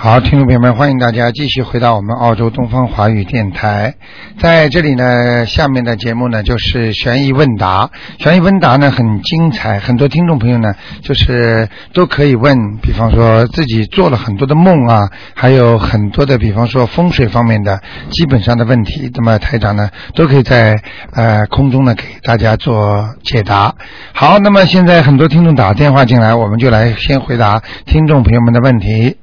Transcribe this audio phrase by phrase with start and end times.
[0.00, 3.96] 好，听众朋友们，欢迎大家继续回到我们澳洲东方华语电台。
[4.38, 7.90] 在这里呢，下面的节目呢就是悬疑问答。
[8.20, 10.72] 悬疑问答呢很精彩，很多听众朋友呢
[11.02, 20.80] 就是都可以问，比方说自己做了很多的梦啊，还有很多的，比方说风水方面的基本上的问题，那么台长呢都可以在
[21.12, 23.74] 呃空中呢给大家做解答。
[24.12, 29.16] 好，那么现在很多听众打电话进来，我们就来先回答听众朋友们的问题。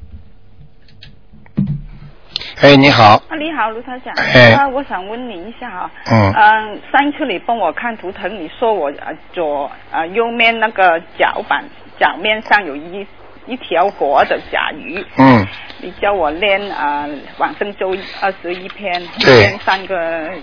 [2.62, 4.14] 哎，你好，啊，你好，卢台长。
[4.16, 5.92] 哎啊，我想问你一下啊。
[6.10, 11.64] 嗯嗯，上一次你帮我看图腾，你说我啊左啊右面那个脚板
[12.00, 13.06] 脚面上有一
[13.46, 15.06] 一条活的甲鱼。
[15.18, 15.46] 嗯，
[15.86, 17.06] 你教我练啊
[17.38, 19.96] 往生咒二十一篇，对练三个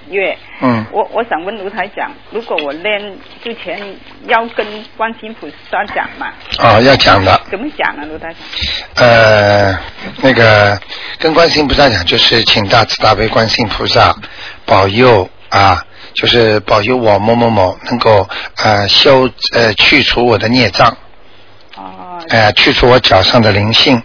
[0.09, 0.39] 月。
[0.61, 3.77] 嗯我我想问卢台讲，如果我练之前
[4.29, 4.65] 要跟
[4.97, 6.29] 观世音菩萨讲嘛？
[6.59, 9.05] 啊，要讲的，怎么讲啊，卢台长？
[9.05, 9.77] 呃，
[10.23, 10.81] 那个
[11.19, 14.15] 跟观世音菩萨讲，就是请大慈大悲观世音菩萨
[14.65, 18.29] 保佑啊，就是保佑我某某某能够
[18.63, 20.97] 呃消呃去除我的孽障，
[21.77, 24.01] 哦呃去除我脚上的灵性，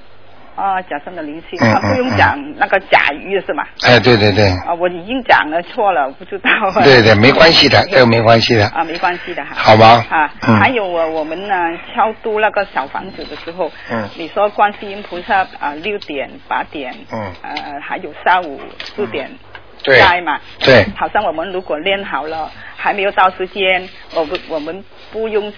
[0.58, 3.64] 哦，脚上的灵性，嗯他不用讲那个甲鱼是吗？
[3.86, 6.50] 哎，对对对，啊，我已经讲了错了，不知道。
[6.84, 9.54] 对对，没关系的， 这个没关系的，啊，没关系的哈。
[9.56, 10.60] 好吧啊，嗯。
[10.60, 11.56] 还有我我们呢
[11.94, 14.10] 敲度那个小房子的时候，嗯。
[14.18, 17.32] 你说观世音菩萨啊六点八点，嗯。
[17.44, 18.60] 呃还有下午
[18.96, 19.30] 四点
[19.84, 20.84] 对开嘛，对。
[20.98, 25.54] 好像我们如果练好了，还没有到时间，我们我们不用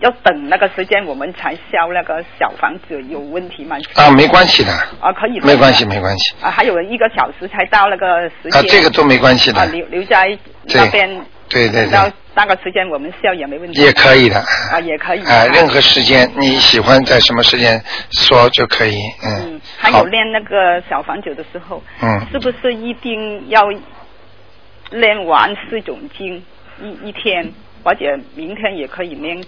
[0.00, 3.76] 要等那个时间，我们才消那个小房子，有问题吗？
[3.94, 5.46] 啊，没关系的，啊，可以的。
[5.46, 8.60] 没关系没关系，啊，还有一个小时才到那个时间。
[8.60, 11.24] 啊，这个都没关系的啊，的，留留在那边。
[11.48, 13.82] 对对对到那个时间我们笑也没问题。
[13.82, 14.38] 也可以的，
[14.70, 15.24] 啊，也可以。
[15.24, 23.64] 啊，任何时间你喜欢在什么时间说就可以，嗯嗯，，还有练那个小房子的时候，嗯是不是一定要
[24.92, 26.42] 练完四种经
[26.80, 28.04] 一一天，或者
[28.36, 29.44] 明天也可以练？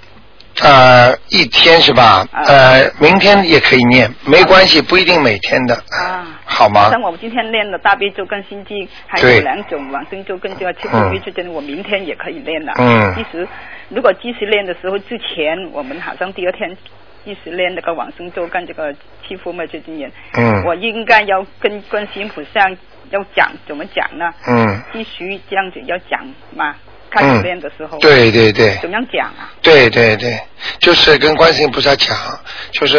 [0.63, 2.27] 呃，一天是吧？
[2.33, 6.89] 啊呃，明天也可以念，没关系，不一定每天的，啊，好吗？
[6.91, 12.73] 像我们今天练的大悲咒跟心经，还有两种往生咒跟这个七佛灭罪真，我明天也可以练的。
[12.79, 13.47] 嗯其实
[13.89, 16.77] 如果继续练的时候，之前我们好像第二天
[17.25, 18.95] 继续练那个往生咒跟这个
[19.27, 22.71] 七佛灭罪真言，嗯我应该要跟观世音菩萨
[23.11, 24.33] 要讲怎么讲呢？
[24.47, 26.21] 嗯，继续这样子要讲
[26.55, 26.77] 嘛？
[27.13, 29.53] 开始练的时候，对对对，怎么样讲啊？
[29.61, 30.41] 对对对，
[30.79, 32.17] 就是跟观世音菩萨讲，
[32.71, 32.99] 就是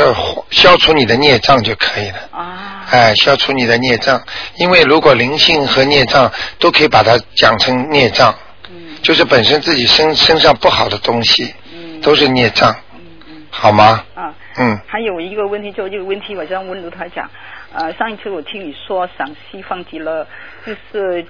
[0.51, 2.17] 消除你的孽障就可以了。
[2.31, 4.21] 啊，哎，消除你的孽障，
[4.57, 8.33] 因为如果灵性和孽障都可以把它讲成孽障，
[8.69, 14.05] 嗯就是本身自己身身上不好的东西，嗯，都是孽障，嗯嗯好吗？
[14.13, 14.33] 啊。
[14.55, 17.27] 嗯，还有一个问题，就这个问题，我想问卢台讲。
[17.75, 20.27] 呃，上一次我听你说想西方极乐，
[20.63, 21.25] 就是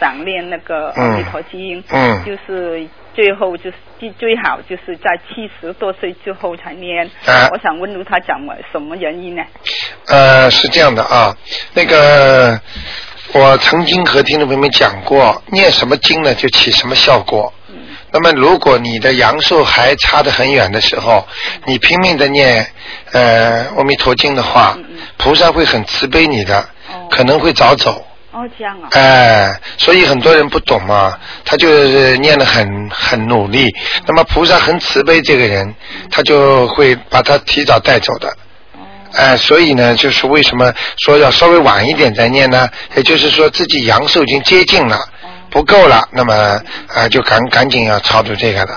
[0.00, 1.10] 想念那个嗯。
[1.10, 2.24] 阿弥陀经，嗯。
[2.24, 7.06] 就是最后就是最最好就是在七十多岁之后才念。
[7.26, 7.48] 啊。
[7.52, 8.38] 我想问卢台长，
[8.72, 9.42] 什么原因呢？
[10.08, 11.36] 呃，是这样的啊，
[11.74, 12.60] 那个
[13.32, 17.52] 我曾经和听众朋友们讲过，念什么经呢，就起什么效果。
[17.68, 17.76] 嗯。
[18.12, 21.26] 那么，如果你的阳寿还差得很远的时候，
[21.64, 22.66] 你拼命的念
[23.12, 24.78] 呃阿弥陀经的话
[25.16, 28.06] 菩萨会很慈悲你的哦，可能会早走。
[28.36, 28.88] 哦，这样啊。
[28.92, 33.74] 哎，所以很多人不懂嘛，他就是念得很很努力，
[34.06, 35.74] 那么菩萨很慈悲这个人，
[36.10, 38.28] 他就会把他提早带走的。
[38.74, 42.68] 哦哎，所以呢，就是为什么说要稍微晚一点再念呢？
[42.94, 48.74] 也就是说自己阳寿已经接近了，哦不够了，那么啊、就赶赶紧要超度这个的。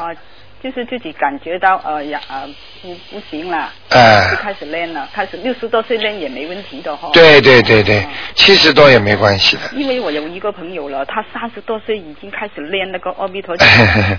[0.59, 2.47] 哦，就是自己感觉到呃呀呃
[2.81, 7.09] 不不行了，哎就开始练了，开始六十多岁练也没问题的哈。。
[7.13, 9.61] 对对对对哦，七十多也没关系的。
[9.73, 13.67] 因为我有一个朋友了，他三十多岁已经开始练那个阿弥陀经，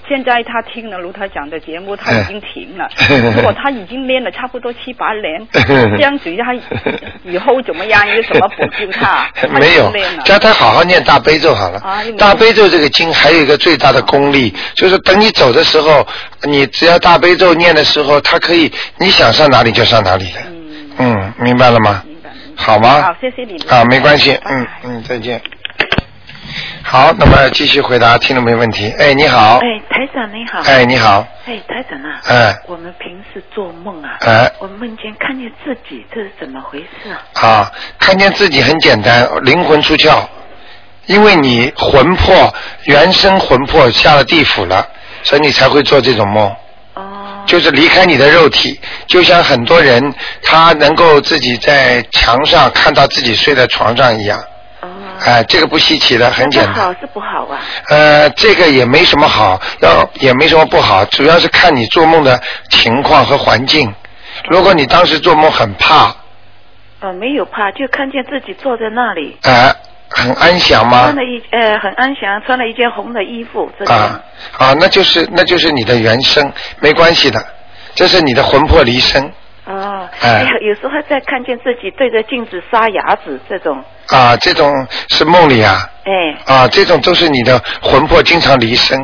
[0.08, 2.88] 现在他听了卢台讲的节目，他已经停了。
[3.36, 6.54] 如果他已经练了差不多七八年， 这样子他
[7.24, 8.06] 以后怎么样？
[8.08, 9.30] 有什么补救他？
[9.58, 9.92] 没有
[10.24, 11.80] 叫他好好念大悲咒好了。
[12.18, 16.06] 大悲咒这个经还有一个最大的功力，就是等你走的时候，
[16.44, 20.40] 你只要大悲咒念的时候，它可以你想上哪里就上哪里的。
[20.98, 22.02] 嗯，嗯，明白了吗？
[22.06, 22.30] 明白。
[22.56, 23.02] 好吗？
[23.02, 23.62] 好，谢谢你。
[23.68, 25.40] 啊，没关系，嗯嗯，再见。
[26.82, 28.92] 好，那么继续回答听众没问题。
[28.98, 29.58] 哎，你好。
[29.58, 30.60] 哎，台长你好。
[30.62, 31.24] 哎，你好。
[31.46, 32.20] 哎，台长啊。
[32.24, 37.46] 哎我们平时做梦啊，哎我梦见看见自己，这是怎么回事啊？
[37.46, 40.24] 啊，看见自己很简单，灵魂出窍，
[41.06, 42.52] 因为你魂魄
[42.86, 44.84] 原生魂魄下了地府了，
[45.22, 46.54] 所以你才会做这种梦。
[46.94, 47.44] 哦。
[47.46, 54.38] 就是离开你的肉体，就像很多人他能够自己在墙上看到自己睡在床上一样。
[54.82, 54.88] 哦。
[55.24, 56.74] 哎，这个不稀奇的，很简单。
[56.76, 57.58] 那好是不好啊？
[57.88, 63.92] 呃，这个也没什么好，要也没什么不好，主要是看你做梦的情况和环境。
[64.48, 66.14] 如果你当时做梦很怕，
[67.00, 69.74] 呃，没有怕，就看见自己坐在那里，哎、
[70.10, 71.04] 很安详吗？
[71.04, 71.16] 穿？
[71.16, 74.20] 了一呃很安详，穿了一件红的衣服，啊
[74.58, 77.44] 啊，那就是那就是你的原生，没关系的，
[77.94, 79.22] 这是你的魂魄离身
[79.66, 80.46] 哦，哎。
[80.62, 85.88] 有时候在看见自己对着镜子刷牙齿这种，啊，这种是梦里啊。
[86.04, 88.98] 哎，啊，这种都是你的魂魄经常离身，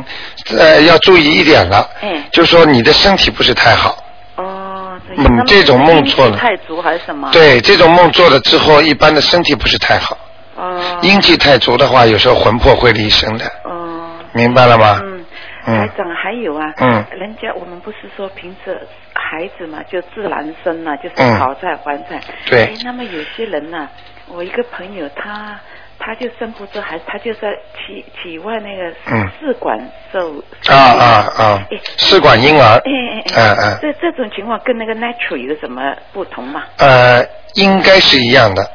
[0.57, 3.95] 呃，要注意一点了，哎，就说你的身体不是太好，
[4.35, 6.35] 哦，这嗯这种梦阴气错了。
[6.37, 10.17] 太足还是什么？，对，这种梦做了之后，一般的身体不是太好，
[10.57, 14.99] 哦，阴气太足的话，有时候魂魄会离身的，哦，明白了吗？
[15.03, 15.25] 嗯，
[15.67, 15.77] 嗯。
[15.79, 17.05] 台长还有啊，嗯。
[17.11, 18.79] 人家我们不是说平时
[19.13, 22.19] 孩子嘛，就自然生嘛，就是嗯讨债还债。
[22.49, 22.65] 对。
[22.65, 23.87] 哎，那么有些人呢、
[24.27, 25.59] 我一个朋友他。
[25.99, 29.27] 他就生不出孩子，他就在体体外那个嗯。
[29.39, 29.75] 试管
[30.13, 30.37] 受
[30.71, 31.03] 啊啊
[31.35, 31.67] 啊。
[31.71, 31.77] 哎！
[31.97, 35.81] 试管婴儿，哎哎嗯哎，嗯这这种情况跟那个 natural 有什么
[36.13, 36.65] 不同吗？
[36.77, 37.25] 呃，
[37.55, 38.67] 应该是一样的，哦，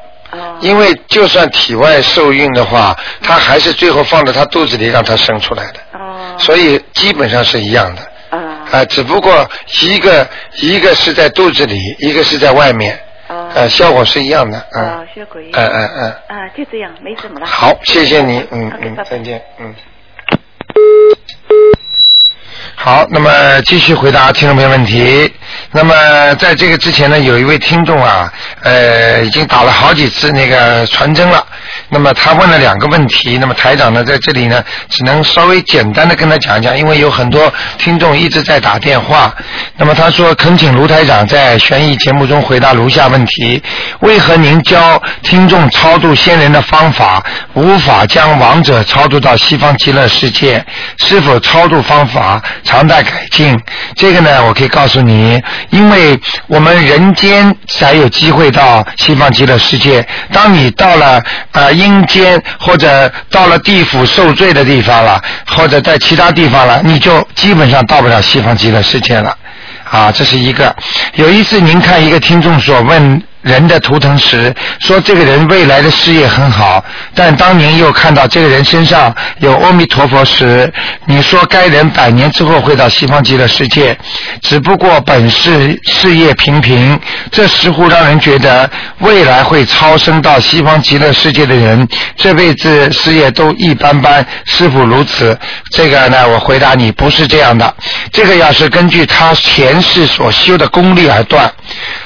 [0.61, 8.02] 因为就算体外受孕的话，它还是最后放到他肚子里让他生出来的，哦，所以基本上是一样的。
[8.31, 8.38] 啊
[8.70, 9.46] 啊，只不过
[9.82, 10.26] 一个
[10.56, 12.99] 一个是在肚子里，一个是在外面，
[13.29, 13.50] 哦。
[13.55, 17.46] 呃，效果是一样的，嗯哦，，效果一嗯样嗯嗯，啊，就这样，没什么了。
[17.46, 19.75] 好，谢谢你，嗯嗯再见，嗯。
[22.84, 23.31] 好，那么
[23.64, 25.32] 继续回答听众朋友问题。
[25.70, 25.94] 那么
[26.34, 28.29] 在这个之前呢，有一位听众啊，
[28.64, 31.46] 呃，已经打了好几次那个传真了。
[31.88, 39.32] 那么他问了两个问题，那么台长呢在这里呢，只能稍微简单的跟他讲讲，因为有很多听众一直在打电话。
[39.76, 43.62] 那么他说恳请卢台长在悬疑节目中回答如下问题：
[44.00, 47.25] 为何您教听众超度先人的方法
[47.55, 50.64] 无法将亡者超度到西方极乐世界？
[50.99, 53.60] 是否超度方法常待改进？
[53.94, 55.38] 这个呢，我可以告诉你，
[55.69, 60.06] 因为我们人间才有机会到西方极乐世界。
[60.32, 61.22] 当你到了
[61.52, 69.36] 呃阴间或者到了地府受罪的地方了，或者在其他地方了，你就基本上到不了西方极乐世界了。
[69.90, 70.74] 啊，这是一个。
[71.16, 76.82] 有一次，您看一个听众所问人的图腾时，说这个人未来的事业很好，
[77.14, 80.72] 但当您又看到这个人身上有阿弥陀佛时，
[81.06, 83.96] 你说该人百年之后会到西方极乐世界，
[84.40, 86.98] 只不过本世事业平平，
[87.30, 91.86] 这似乎让人觉得未来会超生到西方极乐世界的人，
[92.16, 95.36] 这辈子事业都一般般，是否如此？
[95.70, 97.74] 这个呢，我回答你不是这样的。
[98.12, 101.50] 这个要是根据他前世所修的功力而断，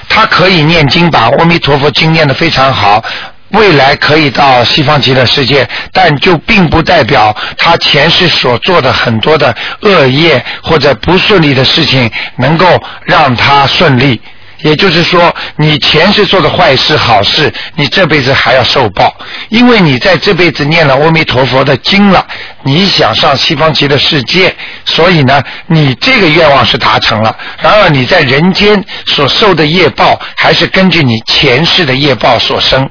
[0.08, 3.02] 他可以念经把阿弥陀佛经念得非常好。
[3.50, 12.66] 未来可以到西方极乐世界，但就并不代表他前世所做的很多的恶业或者不顺利的事情能够
[13.04, 14.20] 让他顺利。
[14.60, 19.14] 也就是说，你前世做的坏事、好事，你这辈子还要受报，
[19.50, 22.26] 因为你在这辈子念了阿弥陀佛的经了，
[22.62, 24.54] 你想上西方极乐世界，
[24.84, 27.36] 所以呢，你这个愿望是达成了。
[27.60, 32.88] 然而你在人间所受的业报，还是根据你前世的业报所生。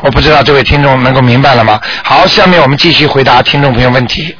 [0.00, 1.80] 我不知道这位听众能够明白了吗？
[2.02, 4.34] 好，下面我们继续回答听众朋友问题。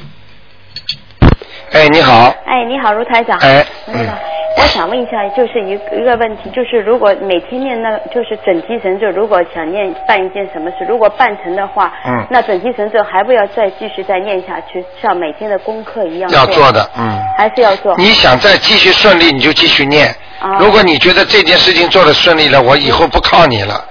[1.71, 3.37] 哎，你好，哎，你好，卢台长。
[3.39, 4.09] 哎嗯
[4.57, 17.21] 我想问一下，就是一个一个问题，就是如果每天念那，就是准提神咒，如果想念办一件什么事，如果办成的话，嗯那准提神咒还不要再继续再念下去，像每天的功课一样要做的，嗯。
[17.37, 17.95] 还是要做。
[17.97, 20.07] 你想再继续顺利，你就继续念。
[20.39, 23.83] 啊如果你觉得这件事情做的顺利了，我以后不靠你了，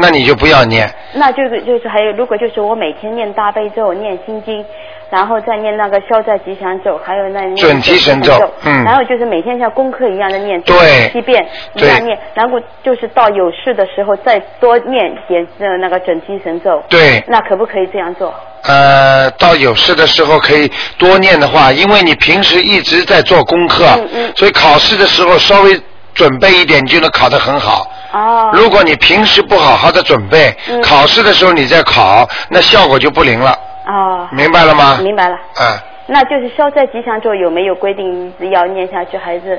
[0.00, 0.88] 那你就不要念。
[1.14, 4.64] 那就是就是还有，如果就是我每天念大悲咒、念心经，
[5.10, 8.32] 然后再念那个消灾吉祥咒，还有那念准提神咒
[8.64, 16.82] 嗯然后就是每天像功课一样的念对七遍一对样念，然后就是到有事的时候再多念点那那个准提神咒。
[16.88, 18.34] 对，那可不可以这样做？
[18.64, 25.78] 呃，到有事的时候可以多念的话，因为你平时一直在做功课，嗯嗯所以考试的时候稍微
[26.14, 27.86] 准备一点，你就能考得很好。
[28.12, 28.50] 哦。
[28.52, 34.28] 如果你平时不好好的准备，嗯考试的时候你再考，那效果就不灵了，哦。
[34.32, 34.98] 明白了吗？
[35.02, 35.34] 明白了。
[35.34, 39.58] 啊、那就是消灾吉祥咒有没有规定要念下去，还是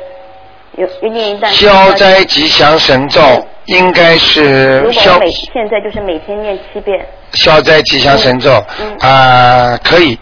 [0.77, 1.51] 有有念一段？
[1.51, 3.21] 消灾吉祥神咒
[3.65, 7.05] 应该是如果消每现在就是每天念七遍。
[7.33, 10.19] 消灾吉祥神咒嗯啊、可以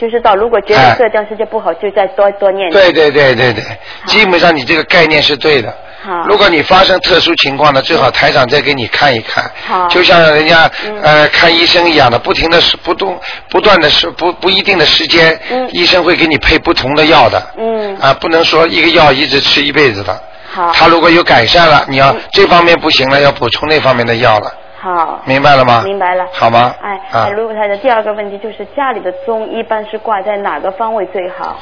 [0.00, 2.70] 就是到如果觉哎得这段时间不好，就再多多念。
[2.70, 3.62] 对对对对对，
[4.06, 5.72] 基本上你这个概念是对的。
[6.02, 6.24] 好。
[6.26, 9.50] 如果你发生特殊情况呢，最好台长再给你看一看。
[9.66, 17.42] 好就像人家嗯呃看医生一样的，不停的是不动不断的是不不一定的时间，嗯医生会给你配不同的药的。
[17.58, 17.94] 嗯。
[17.98, 20.18] 啊，不能说一个药一直吃一辈子的。
[20.50, 20.72] 好。
[20.72, 24.50] 他如果有改善了，你要嗯这方面不行了，要补充那方面的药了，
[24.80, 25.20] 好。
[25.26, 25.82] 明白了吗？
[25.84, 26.24] 明白了。
[26.32, 26.74] 好吗？
[26.82, 31.58] 哎，啊哎，卢台的第二个问题就是家里的钟一般是挂在哪个方位最好？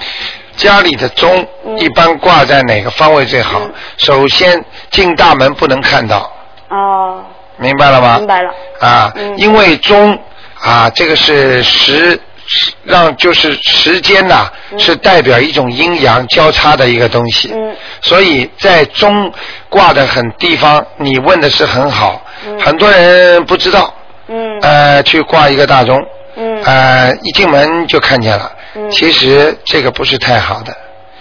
[0.57, 3.61] 家里的钟嗯一般挂在哪个方位最好？
[3.61, 6.31] 嗯首先进大门不能看到，
[6.69, 7.23] 哦，
[7.57, 8.19] 明白了吗？
[8.19, 8.51] 明白了。
[8.81, 10.19] 啊，嗯因为钟
[10.61, 17.53] 啊，这个是时时让就是时间呐、是代表一种阴阳交叉的一个东西。
[17.55, 19.31] 嗯所以在钟
[19.69, 22.28] 挂的很地方，你问的是很好，嗯
[22.61, 23.93] 很多人不知道，
[24.29, 25.99] 嗯呃，去挂一个大钟，
[26.37, 28.53] 嗯呃，一进门就看见了。
[28.75, 30.77] 嗯其实这个不是太好的。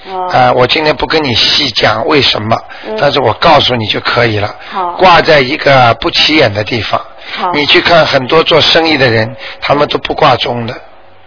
[0.10, 2.58] 哦啊、我今天不跟你细讲为什么，
[2.88, 4.56] 嗯但是我告诉你就可以了。
[4.70, 7.02] 好挂在一个不起眼的地方。
[7.36, 10.74] 好你去看很多做生意的人，他们都不挂钟的，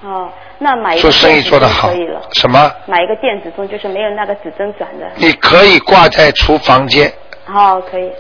[0.03, 0.29] 哦，
[0.59, 2.23] 那买一个做生意做得好可以了。。
[2.33, 2.73] 什么？
[2.87, 5.07] 买一个电子钟，就是没有那个指针转的。
[5.17, 7.13] 你可以挂在厨房间，
[7.53, 8.11] 好，可以。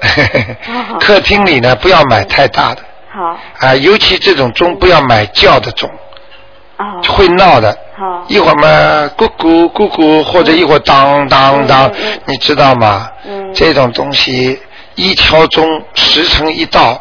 [1.00, 2.82] 客厅里呢不要买太大的
[3.12, 5.90] 好，啊，尤其这种钟不要买叫的钟，
[6.76, 7.76] 哦，会闹的。
[7.96, 11.90] 好，一会儿嘛咕咕咕咕，或者一会儿当当当
[12.26, 13.10] 你知道吗？
[13.26, 14.58] 嗯这种东西
[14.94, 17.00] 一敲钟时辰一到，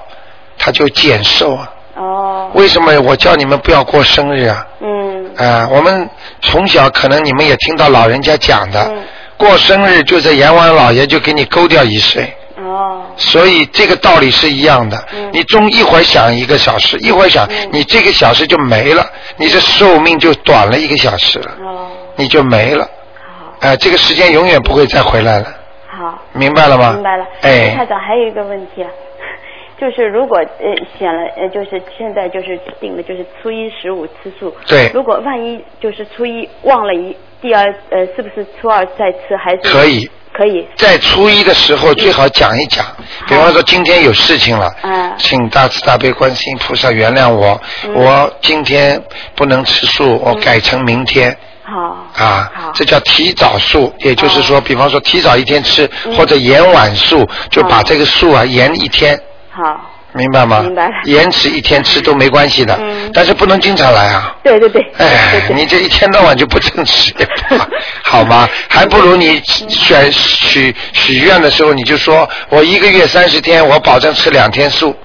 [0.57, 1.71] 它就减寿啊。
[1.95, 4.65] 哦，为什么我叫你们不要过生日啊？
[4.81, 6.09] 嗯，啊、我们
[6.41, 9.03] 从小可能你们也听到老人家讲的，嗯
[9.39, 15.01] 过生日就在阎王老爷就给你勾掉一岁，哦，所以这个道理是一样的。
[15.13, 15.29] 嗯。
[15.31, 17.69] 你钟一会儿响一个小时，一会儿响，嗯。
[17.72, 22.84] 你这个小时就没了，你的寿命就短了一个小时了，哦，你就没了。
[22.84, 25.46] 好，哎、这个时间永远不会再回来了，
[25.88, 26.91] 好，明白了吗？
[26.91, 27.25] 明白了。
[27.41, 27.74] 哎。
[27.77, 28.89] 太，长还有一个问题啊，
[29.79, 34.91] 就是如果呃选了呃就是现在就是定的就是初一十五吃素，对。
[34.93, 40.10] 如果万一就是初一忘了一第二呃是不是初二再吃还是可以。
[40.31, 40.65] 可以。
[40.75, 42.86] 在初一的时候最好讲一讲，
[43.27, 45.12] 比方说今天有事情了，嗯。
[45.17, 47.93] 请大慈大悲观世音菩萨原谅我，嗯。
[47.93, 49.01] 我今天
[49.36, 51.36] 不能吃素，我改成明天。
[51.63, 52.08] 好。
[52.15, 56.15] 啊好，这叫提早素，也就是说，哦比方说提早一天吃，嗯。
[56.15, 59.19] 或者延晚素，就把哦这个素啊延一天，
[59.50, 60.62] 好明白吗？
[60.62, 64.36] 明白了延迟一天吃都没关系的，嗯但是不能经常来啊。
[64.44, 67.13] 对对对哎对，对你这一天到晚就不正吃
[67.48, 67.68] 好，
[68.20, 68.48] 好吗？
[68.70, 74.96] 还不如你选许许愿的时候，你就说我一个月三十天，我保证吃两天素，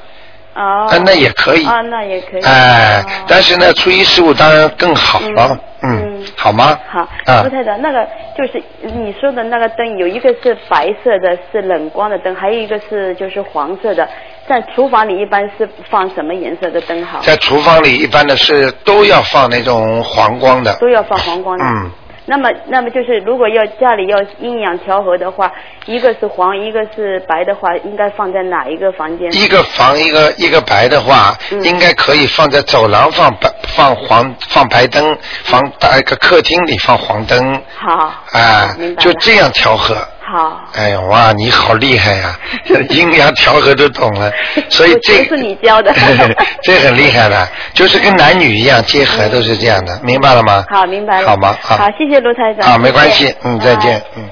[0.55, 1.67] 哦啊，那也可以。
[1.67, 6.79] 啊那也可以哎哦，但是呢，初一十五当然更好了，嗯嗯嗯，好吗？
[6.91, 8.07] 好，啊卢，台长，那个
[8.37, 14.09] 就是你说的那个灯，有一个是白色的，是冷光的灯，还有一个是就是黄色的。
[14.47, 17.21] 在厨房里一般是放什么颜色的灯好？
[17.21, 21.65] 在厨房里一般的是都要放那种黄光的，都要放黄光的。
[21.65, 21.91] 嗯。
[22.27, 25.53] 那么，那么就是如果要家里要阴阳调和的话，
[25.85, 29.31] 一个是黄，一个是白的话，应该放在哪一个房间？
[29.35, 38.15] 一个房一个一个白的话，嗯应该可以放在走廊放白放黄放白灯，放那个客厅里放黄灯，好。
[38.33, 39.95] 啊就这样调和。
[40.27, 40.61] 好。
[40.75, 42.39] 哎呀，哇，你好厉害呀、
[42.91, 44.31] 阴阳调和都懂了，
[44.71, 45.93] 所以这都是你教的
[46.63, 50.65] 这很厉害的，就是跟男女一样结合，都是这样的，明白了吗？
[50.71, 51.29] 好，明白了。
[51.29, 51.55] 好吗？
[51.61, 52.73] 好，谢谢卢台长。
[52.73, 54.29] 啊，没关系嗯，再见，嗯。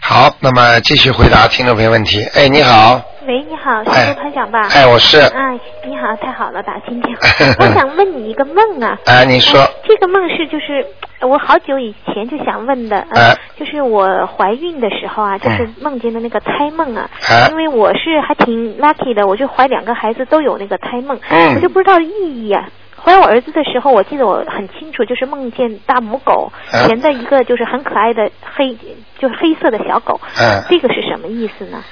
[0.00, 2.24] 好，那么继续回答听众朋友问题。
[2.34, 4.66] 哎，你好，喂，你好，哎是卢台长吧？
[4.72, 7.20] 哎，我是，哎，你好，太好了，打听电话。
[7.60, 8.96] 我想问你一个梦啊。
[9.04, 10.84] 哎，你说呃，这个梦是就是
[11.20, 22.64] 呃我好久以前就想问的，呃哎就是我怀孕的时候啊，就是梦见的那个胎梦啊，哎因为我是还挺 lucky 的，我就怀两个孩子都有那个胎梦，嗯我就不知道意义啊。
[23.04, 28.74] 怀我儿子的时候，我记得我很清楚，就是梦见大母狗哎衔着一个就是很可爱的黑，
[29.18, 31.82] 就是黑色的小狗，嗯这个是什么意思呢？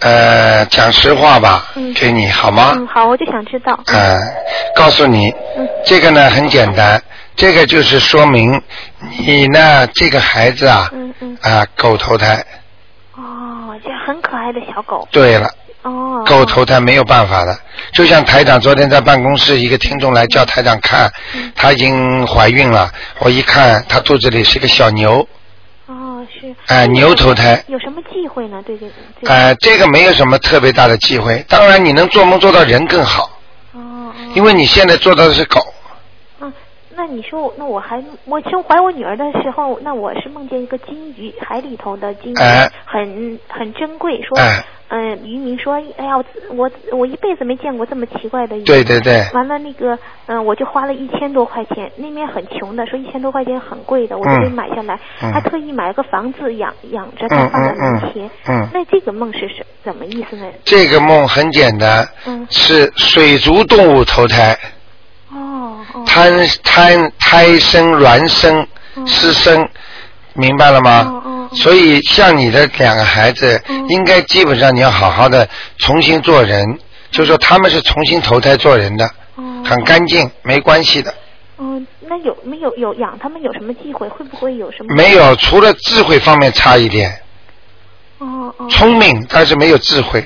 [0.00, 2.72] 呃，讲实话吧，嗯给你好吗？
[2.76, 3.78] 嗯，好，我就想知道。
[3.86, 4.18] 嗯，
[4.74, 7.00] 告诉你，嗯这个呢很简单，
[7.34, 8.60] 这个就是说明
[9.24, 12.44] 你呢这个孩子啊，嗯嗯，啊狗投胎。
[13.14, 15.08] 哦，这很可爱的小狗。
[15.10, 15.48] 对了，
[15.86, 16.24] 哦。
[16.26, 17.58] 狗投胎没有办法的，
[17.92, 22.90] 就像台长昨天在办公室，一个听众来叫台长看，嗯她已经怀孕了，
[23.20, 25.26] 我一看她肚子里是个小牛，
[25.86, 26.54] 哦，是。
[26.66, 27.62] 哎、牛投胎。
[27.68, 28.62] 有什么忌讳呢？
[28.66, 28.90] 对对
[29.20, 29.28] 对。
[29.30, 33.30] 呃，这个没有什么特别大的忌讳，当然你能做梦做到人更好，
[33.72, 34.12] 哦哦。
[34.34, 35.60] 因为你现在做到的是狗，
[36.40, 36.52] 嗯，
[36.94, 46.24] 那那你说，那我还我生怀我女儿的时候，那我是梦见一个金鱼，海里头的金鱼，哎很很珍贵，说，哎嗯、渔民说，哎呀，我
[46.54, 48.62] 我我一辈子没见过这么奇怪的鱼。
[48.62, 54.42] 对对对，完了那个，嗯、我就花了一千多块钱，那边很穷的，说一千多块钱很贵的，我就嗯。
[54.42, 55.32] 给买下来，嗯。
[55.32, 58.30] 还特意买了个房子养养着嗯它，放在嗯门嗯前。
[58.48, 60.46] 嗯，那这个梦是什怎么意思呢？
[60.64, 64.56] 这个梦很简单，嗯，是水族动物投胎，
[65.32, 66.30] 哦哦，胎
[66.62, 69.06] 胎胎生、卵生、嗯。
[69.06, 69.68] 湿生，
[70.34, 71.22] 明白了吗？
[71.56, 75.48] 所以像你的两个孩子，嗯应该基本上你要好好的
[75.78, 76.78] 重新做人，
[77.10, 81.12] 就是说他们是重新投胎做人的，哦很干净，没关系的。
[81.58, 84.06] 嗯，那有没有有养他们有什么忌讳？
[84.08, 84.94] 会不会有什么？
[84.94, 87.18] 没有，除了智慧方面差一点，
[88.18, 90.24] 哦哦聪明但是没有智慧。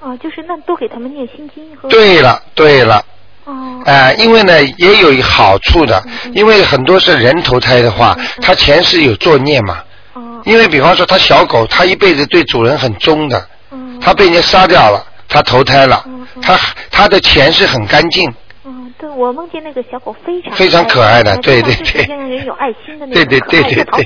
[0.00, 1.88] 哦，就是那多给他们念心经和。
[1.88, 3.02] 对了，对了，
[3.44, 3.82] 哦。
[3.86, 6.02] 哎、因为呢也有一好处的
[6.34, 9.82] 因为很多是人投胎的话他前世有作孽嘛。
[10.20, 10.42] 哦。
[10.44, 14.00] 因为比方说，他小狗，他一辈子对主人很忠的，嗯。
[14.00, 16.58] 他被人家杀掉了，他投胎了嗯，嗯他
[16.90, 18.32] 他的钱是很干净，
[18.68, 24.04] 嗯，对，我梦见那个小狗非常非常可爱的哎对对对就是让人有爱心的那对种对对对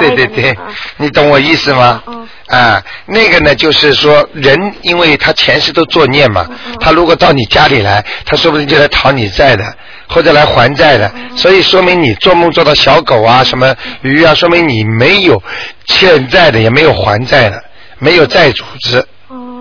[0.00, 0.56] 对对对
[0.98, 2.00] 你懂我意思吗？
[2.06, 6.46] 嗯啊，那个呢，就是说人，因为他前世都作孽嘛
[6.78, 9.64] 他如果到你家里来，他说不定就来讨你债的，
[10.08, 15.42] 或者来还债的，嗯所以说明你做梦做到小狗啊、什么鱼啊，说明你没有
[15.86, 17.60] 欠债的，也没有还债的，
[17.98, 19.04] 没有债主子。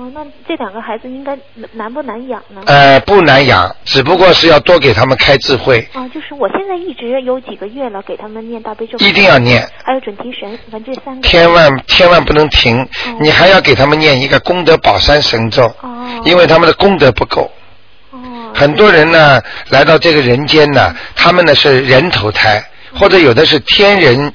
[0.06, 1.36] 哦，那这两个孩子应该
[1.74, 2.62] 难不难养呢？
[2.68, 11.28] 呃，不难养，只不过是要多给他们开智慧，啊，就是我现在一直有几个月了，给他们念大悲咒，一定要念，还有准提神，反正这三个。
[11.28, 12.88] 千万千万不能停哦。
[13.20, 16.22] 你还要给他们念一个功德宝山神咒，哦。
[16.24, 17.52] 因为他们的功德不够。
[18.12, 18.20] 哦。
[18.54, 24.32] 很多人呢来到这个人间呢，他们呢是人投胎，或者有的是天人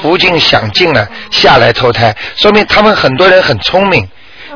[0.00, 4.08] 福尽享尽了下来投胎，说明他们很多人很聪明。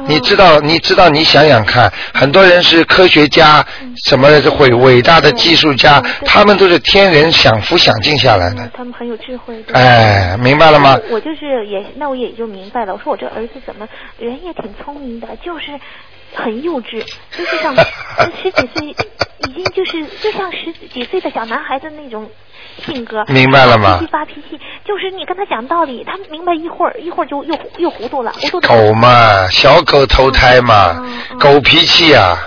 [0.08, 3.64] 哦你知道，你知道，你想想看，很多人是科学家，
[4.06, 8.70] 什么伟伟大的技术家他们都是天人享福享尽下来的嗯。
[8.74, 9.62] 他们很有智慧。
[9.64, 10.98] 对哎，明白了吗？
[11.10, 12.94] 我就是也，那我也就明白了。
[12.94, 13.86] 我说我这儿子怎么
[14.18, 15.78] 人也挺聪明的，就是
[16.34, 17.04] 很幼稚，
[17.36, 17.74] 就是像
[18.42, 22.28] 十几岁，已经就是就像十几岁的小男孩子那种
[22.84, 23.24] 性格。
[23.28, 28.60] 明白了吗脾气发脾气，就是你跟他讲道理，他明白一会儿，一会儿就又又糊涂了，糊涂。
[28.60, 30.96] 狗嘛，小狗投胎嘛
[31.38, 32.38] 狗脾气啊，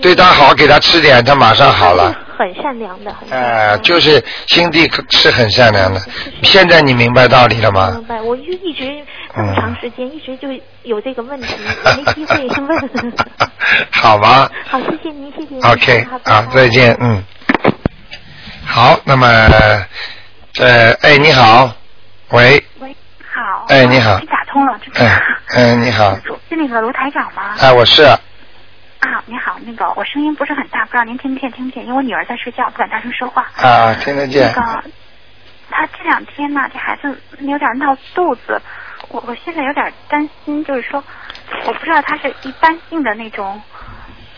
[0.00, 2.14] 对他好，给他吃点，他马上好了。
[2.34, 3.82] 很善良的，哎、良。
[3.82, 6.00] 就是心地是很善良的。
[6.42, 8.04] 现在你明白道理了吗明？
[8.04, 8.90] 白，我就一直
[9.34, 10.48] 这么长时间，一直就
[10.82, 11.54] 有这个问题，
[11.96, 13.12] 没机会问。
[13.92, 15.62] 好吧好，谢谢您，谢谢您。
[15.64, 17.22] ，OK 啊，再见，嗯。
[18.64, 19.26] 好，那么，
[20.58, 21.70] 呃，哎，你好，
[22.30, 22.94] 喂，喂，
[23.32, 23.66] 好。
[23.68, 25.22] 哎你好你打通了，这哎，
[25.54, 27.54] 哎，你好，是那个卢台长吗？
[27.60, 31.84] 哎，我是，啊，你好，那个我声音不是很大，不知道您听不见，听不见？
[31.84, 33.46] 因为我女儿在睡觉，不敢大声说话。
[33.56, 34.84] 啊，听得见那见，个，
[35.70, 38.60] 她这两天呢，这孩子有点闹肚子，
[39.08, 41.02] 我我现在有点担心，就是说，
[41.66, 43.60] 我不知道她是一般性的那种，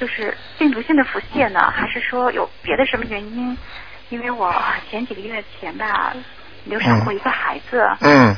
[0.01, 3.57] 就是病毒性的腹泻呢，还是说有别的什么原因？
[4.11, 4.55] 因为我
[4.91, 6.15] 前几个月前吧，
[6.65, 7.83] 流产过一个孩子。
[8.01, 8.37] 嗯，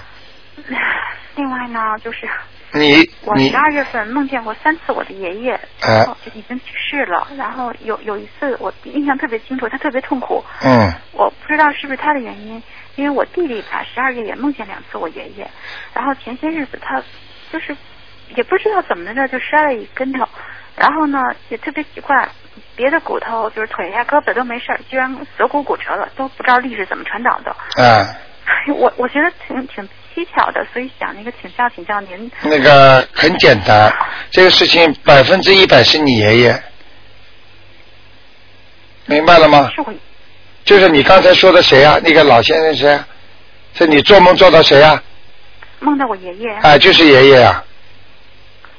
[1.36, 2.28] 另外呢，就是
[2.72, 5.98] 你你我十，二月份梦见过三次我的爷爷，哎。
[5.98, 7.26] 然后就已经去世了。
[7.36, 10.92] 然后有有一次我印象特别清楚，他特别痛苦，嗯。
[11.12, 12.62] 我不知道是不是他的原因，
[12.94, 15.50] 因为我弟弟吧十二月也梦见两次我爷爷，
[15.94, 17.02] 然后前些日子他
[17.52, 17.76] 就是
[18.34, 20.26] 也不知道怎么着就摔了一跟头，
[20.76, 22.28] 然后呢也特别奇怪，
[22.74, 27.56] 别的骨头就是腿呀、胳膊都没事儿，居然锁骨骨折了，都不知道力是怎么传导的。
[27.76, 28.06] 嗯，
[28.76, 32.30] 我我觉得挺挺蹊跷的，所以想那个请教请教您。
[32.42, 33.92] 那个很简单，
[34.30, 36.62] 这个事情百分之一百是你爷爷，
[39.06, 39.70] 明白了吗？
[39.74, 39.92] 是我
[40.64, 41.98] 就是你刚才说的谁啊？
[42.02, 43.06] 那个老先生谁啊？
[43.74, 45.02] 是你做梦做到谁啊？
[45.80, 47.62] 梦到我爷爷，啊，就是爷爷啊，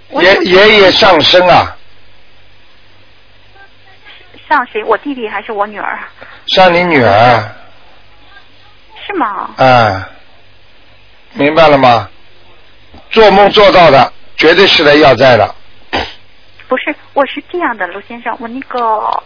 [0.10, 1.77] 爷爷爷上身啊，
[4.48, 4.84] 像谁？
[4.84, 6.00] 我弟弟还是我女儿？
[6.48, 7.44] 像你女儿
[9.06, 9.50] 是吗？
[9.58, 10.04] 嗯，
[11.34, 12.10] 明白了吗？
[13.10, 15.56] 做梦做到的，绝对是来要债的。
[16.68, 19.24] 不是，我是这样的，卢先生，我那个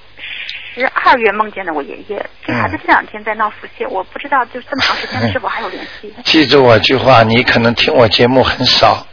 [0.76, 6.14] 十二月梦见的我爷爷，这孩子这两天在闹腹泻，我不知道就这么长时间是否还有联系。
[6.24, 9.06] 记住我句话，你可能听我节目很少，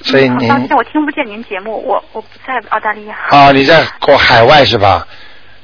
[0.00, 3.16] 所以您嗯抱歉，我听不见您节目，我我不在澳大利亚。
[3.28, 5.06] 啊，你在国海外是吧？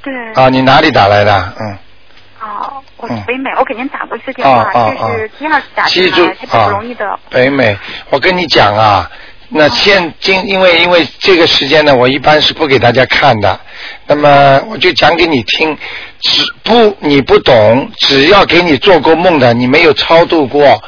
[0.05, 0.43] 对。
[0.43, 1.53] 啊，你哪里打来的？
[1.59, 1.77] 嗯，
[2.41, 7.19] 哦，我嗯北美，我给您打过一次电话，啊啊啊这是第二次打记住不容易的。
[7.29, 7.75] 北美，
[8.11, 9.09] 我跟你讲啊，
[9.49, 13.59] 那现今因为因为这个时间呢，我一般是不给大家看的，
[14.05, 15.75] 那么我就讲给你听，
[16.21, 20.81] 只不你不懂，只要给你做过梦的，你没有超度过，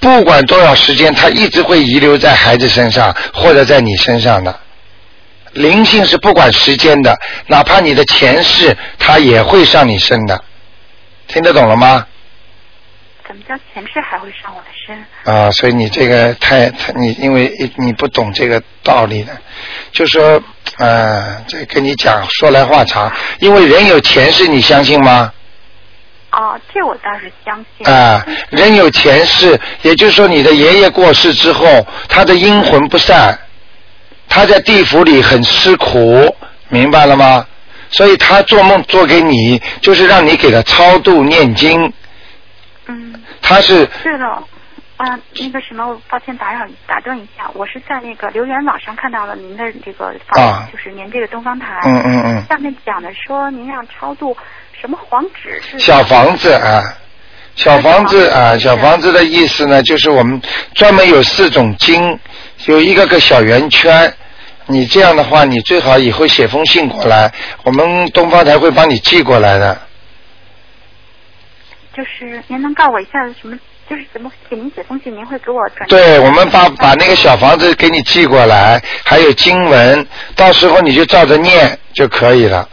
[0.00, 4.60] 不管多少时间，它一直会遗留在孩子身上或者在你身上的。
[5.52, 10.42] 灵性是不管时间的，哪怕你的前世，它也会上你身的，
[11.26, 12.06] 听得懂了吗？
[13.26, 15.34] 怎么叫前世还会上我的身？
[15.34, 19.36] 啊，所以你这个太太你因为你不懂这个道理的，
[19.92, 20.42] 就说
[20.78, 25.30] 呃，这跟你讲说来话长，因为人有前世，你相信吗？
[26.32, 27.86] 哦，这我倒是相信。
[27.86, 33.38] 啊，人有前世，也就是说你的爷爷过世之后，他的阴魂不散，
[34.28, 36.34] 他在地府里很吃苦，
[36.68, 37.46] 明白了吗？
[37.90, 41.92] 所以他做梦做给你，就是让你给他超度念经。
[42.86, 44.24] 嗯，他是是的。
[44.98, 54.36] 啊，那个什么，我抱歉打扰打断一下，我是在那个留言网上看到了您的这个访，啊就是您这个东方台，嗯嗯嗯上面讲的说您让超度
[54.80, 56.82] 什么黄纸是小房子啊，
[57.54, 60.42] 小房子啊，小房子的意思呢，就是我们
[60.74, 62.18] 专门有四种经，
[62.66, 64.12] 有一个个小圆圈。
[64.70, 69.80] 你这样的话，你最好以后写封信过来，我们东方台会帮你寄过来的。
[71.96, 73.58] 就是您能告诉我一下什么？
[73.88, 75.88] 就是怎么给您写封信，您会给我转？
[75.88, 82.68] 对，我们把把那个小房子给你寄过来，还有经文，到时候你就照着念就可以了，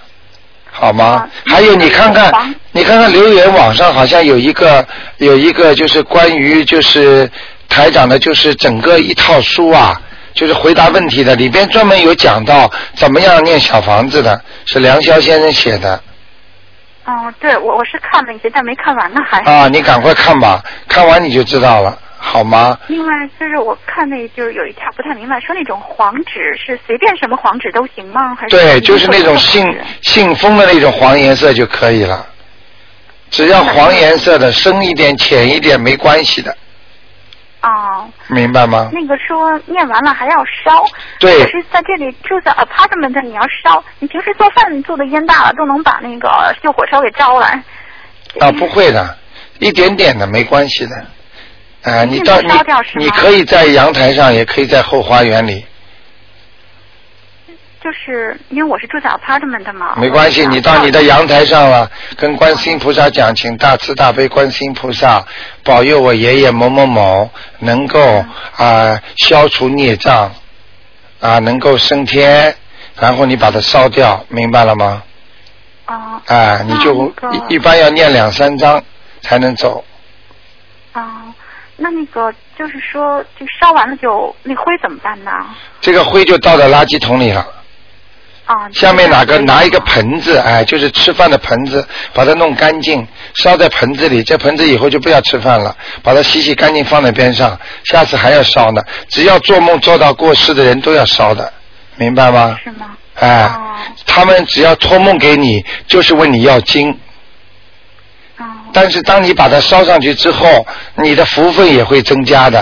[0.70, 1.30] 好吗啊？
[1.46, 4.86] 还有你看看，你看看留言网上好像有一个
[5.20, 7.32] 有一个就是关于就是
[7.70, 10.00] 台长的，就是整个一套书啊。
[10.34, 15.98] 就是回答问题的，里边专门有讲到怎么样念小房子的，是梁霄先生写的
[17.06, 19.40] 哦，对，我我是看了一些，但没看完呢还。
[19.44, 22.78] 啊，你赶快看吧，看完你就知道了，好吗？
[22.88, 28.36] 另外就是我看那就是有一条不太明白，说那种黄纸是随便什么黄纸都行吗？
[28.36, 29.66] 还是对，就是那种信
[30.02, 32.28] 信封的那种黄颜色就可以了，
[33.32, 36.54] 只要黄颜色的，深一点、浅一点没关系的，
[37.66, 38.92] 哦，明白吗？
[38.94, 40.86] 那个说念完了还要烧。
[41.20, 47.64] 对可是在这里住在 apartment，你要烧，你平时做饭做的烟大了，都能把那个救火烧给招来。
[48.40, 49.18] 啊，不会的，
[49.58, 50.96] 一点点的没关系的。
[51.92, 52.50] 啊，你到你
[52.98, 55.66] 你可以在阳台上，也可以在后花园里，
[57.86, 59.94] 就是因为我是住在 apartment 嘛。
[59.96, 60.44] 没关系。
[60.48, 65.24] 你到你的阳台上了，跟观世音菩萨讲，请大慈大悲观世音菩萨
[65.64, 68.26] 保佑我爷爷某某某能够
[68.58, 70.34] 啊、消除孽障
[71.20, 72.56] 啊能够升天，
[73.00, 75.04] 然后你把它烧掉，明白了吗？
[75.86, 78.84] 哦啊，你就一一般要念两三章
[79.22, 79.86] 才能走。
[80.94, 81.26] 啊，
[81.78, 85.32] 那那个就是说，这烧完了就那灰怎么办呢？
[85.82, 87.46] 这个灰就倒到垃圾桶里了。
[88.46, 94.22] 啊，下面哪个拿一个盆子，哎，就是吃饭的盆子，把它弄干净，烧在盆子里。
[94.22, 98.82] 这盆子以后就不要吃饭了，把它洗洗干净放在边上，下次还要烧呢。
[99.10, 101.52] 只要做梦做到过世的人都要烧的，
[101.98, 102.56] 明白吗？
[102.64, 102.96] 是吗？
[103.16, 103.62] 哎，哦
[104.06, 106.92] 他们只要托梦给你，就是问你要经。
[108.38, 112.60] 哦但是当你把它烧上去之后，你的福分也会增加的，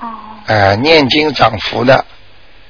[0.00, 0.08] 哦。
[0.46, 2.04] 哎，念经长福的，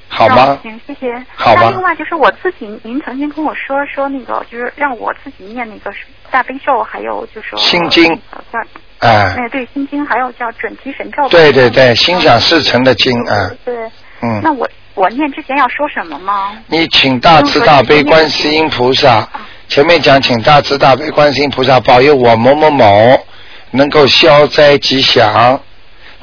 [0.09, 0.57] 好吗？
[0.63, 1.13] 行，谢谢。
[1.35, 5.95] 好吧那另外就是我自己，您曾经跟我说说那个，就是让我自己念那个
[6.31, 8.59] 大悲咒，还有就说心经那个叫
[9.07, 11.29] 哎，那对心经，还有叫准提神咒。
[11.29, 13.75] 对对对，心想事成的经啊，对。
[14.21, 14.41] 嗯。
[14.43, 16.51] 那我我念之前要说什么吗？
[16.67, 19.25] 你请大慈大悲观世音菩萨，
[19.67, 23.25] 前面讲请大慈大悲观世音菩萨保佑我某某某
[23.71, 25.61] 能够消灾吉祥。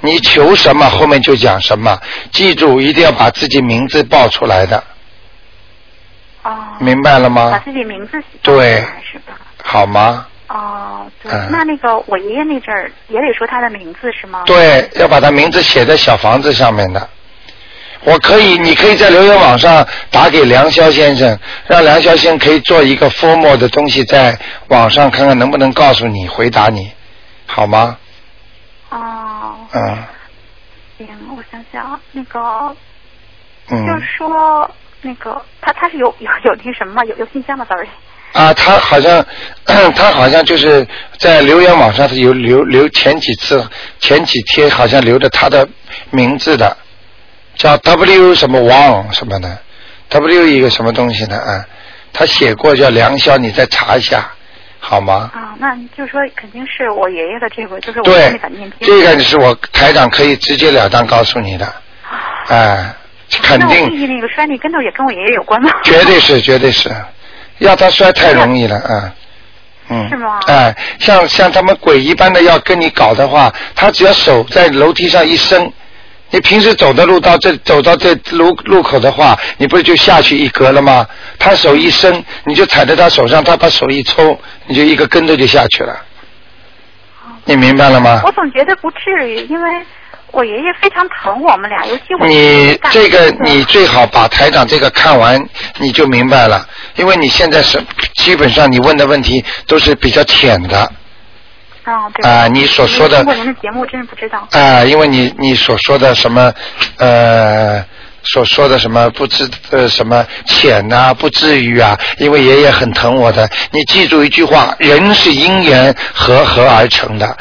[0.07, 1.99] 你求什么，后面就讲什么。
[2.31, 4.83] 记住，一定要把自己名字报出来的，
[6.43, 6.55] 哦。
[6.79, 7.59] 明白了吗把？
[7.59, 9.35] 自己名字写对出来是吧？
[9.63, 10.27] 好吗？
[10.49, 14.45] 哦，对，嗯那那个我爷爷那阵儿也得说他的名字是吗？
[14.47, 17.09] 对，要把他名字写在小房子上面的。
[18.05, 24.39] 我可以，你可以在留言网上打给梁霄先生，让梁霄先生可以做一个 formal 的东西，在
[24.69, 26.93] 网上看看能不能告诉你回答你，
[27.47, 27.97] 好吗？
[30.99, 32.41] 行，我想想啊，那个
[33.69, 34.71] 就嗯是说
[35.03, 37.05] 那个他他是有有有那什么吗？
[37.05, 37.89] 有有信箱吗？sorry。
[38.33, 39.25] 啊，他好像
[39.95, 40.87] 他好像就是
[41.19, 43.67] 在留言网上是有留留前几次
[43.99, 45.67] 前几天好像留着他的
[46.11, 46.77] 名字的，
[47.55, 49.59] 叫 W 什么王什么的
[50.11, 51.65] ，W 一个什么东西的啊，
[52.13, 54.31] 他写过叫梁霄，你再查一下
[54.79, 55.31] 好吗？
[55.35, 58.89] 啊，那就是说肯定是我爷爷的这个，就是我爷对爷敢念，经。
[58.89, 61.73] 这个是我台长可以直截了当告诉你的，
[62.49, 62.95] 哎，
[63.43, 65.71] 肯那我定那个摔那跟头也跟我爷爷有关吗？
[65.83, 66.91] 绝对是，绝对是，
[67.59, 69.13] 要他摔太容易了，啊。
[69.89, 75.73] 嗯，是吗哎，像像他们鬼一般的要跟你搞的话，他只要手在楼梯上一伸，
[76.31, 81.07] 你平时走的路到这走到这路路口的话，你不是就下去一格了吗？
[81.39, 85.97] 他手一伸，你就踩在他手上，他把手一抽，你就一个跟头就下去了。
[87.45, 88.23] 你明白了吗？
[88.25, 89.71] 我总觉得不至于，因为
[90.33, 95.41] 我爷爷非常疼我们俩，尤其我你这个你最好把台长这个看完，
[95.79, 97.81] 你就明白了，因为你现在是
[98.17, 100.93] 基本上你问的问题都是比较浅的
[101.93, 104.47] 啊，对啊、你所说的通过您的节目真是不知道。
[104.53, 106.53] 啊、因为你你所说的什么
[106.99, 107.85] 呃。
[108.29, 113.49] 所说的什么不知呃什么浅呐、不至于啊，因为爷爷很疼我的。
[113.71, 117.37] 你记住一句话：人是因缘和合而成的。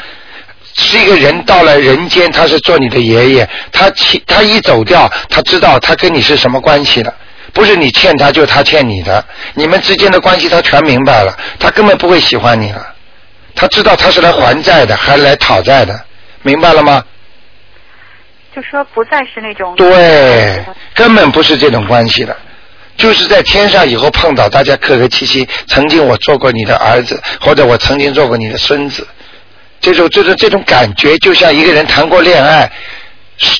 [0.74, 7.12] 是一个人到了人间，他是做你的爷爷，他起他一走掉，他知道他跟你是什么关系了，
[7.52, 12.86] 不是你欠他，就是他欠你的，你们之间的关系他全明白了，他根本不会喜欢你了，
[13.56, 15.98] 他知道他是来还债的，还是来讨债的，
[16.42, 17.02] 明白了吗？
[18.54, 20.64] 就说不再是那种对，
[20.94, 22.34] 根本不是这种关系的，
[22.96, 29.06] 就是在天上以后碰到大家客客气气，曾经我做过你的儿子，或者我曾经做过你的孙子，
[29.80, 32.70] 这种这种这种感觉，就像一个人谈过恋爱，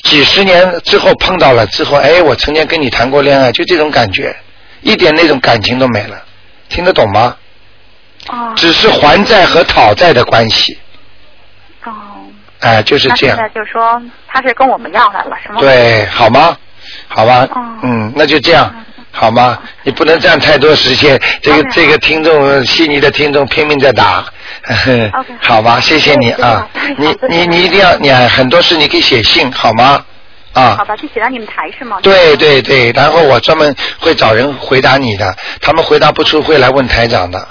[0.03, 4.35] 几十年之后碰到了之后，哎，我曾经跟你谈过恋爱，就这种感觉，
[4.81, 6.23] 一点那种感情都没了，
[6.69, 7.35] 听得懂吗？
[8.29, 10.77] 哦只是还债和讨债的关系，
[11.85, 11.91] 哦，
[12.59, 13.37] 哎，就是这样。
[13.37, 13.53] 那现。
[13.53, 15.59] 在就说他是跟我们要来了，是吗？
[15.59, 16.57] 对，好吗？
[17.07, 17.61] 好吧，哦。
[17.83, 18.73] 嗯，那就这样，
[19.11, 19.59] 好吗？
[19.83, 24.25] 你不能占太多时间，这个这个听众悉尼的听众拼命在打，
[25.41, 30.03] 好吧，谢谢你啊， 你你你一定要，你啊很多事你可以写信，好吗？
[30.53, 30.75] 啊。
[30.77, 31.97] 好，吧，就写到你们台是吗？
[32.01, 37.47] 对对对，然后我专门会找人回答你的，他们回答不出会来问台长的，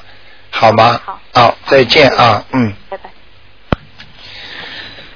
[0.57, 0.99] 好吗？
[1.35, 2.73] 好，再见啊，嗯。
[2.89, 3.11] 拜拜。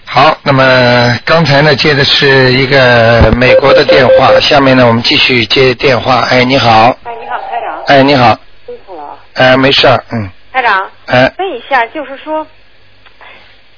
[0.05, 6.21] 好，那么刚才呢接的是一个美国的电话，下面呢我们继续接电话。
[6.31, 7.83] 哎，你好，哎，你好，台长。
[7.87, 9.17] 哎，你好，辛苦了啊。
[9.35, 12.47] 哎，没事儿，嗯，台长，哎，问一下，就是说，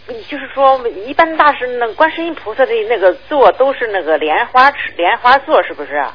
[0.08, 6.12] 你就是说，一般大师那观世音菩萨的那个座都是那个莲花池莲花座，是不是啊？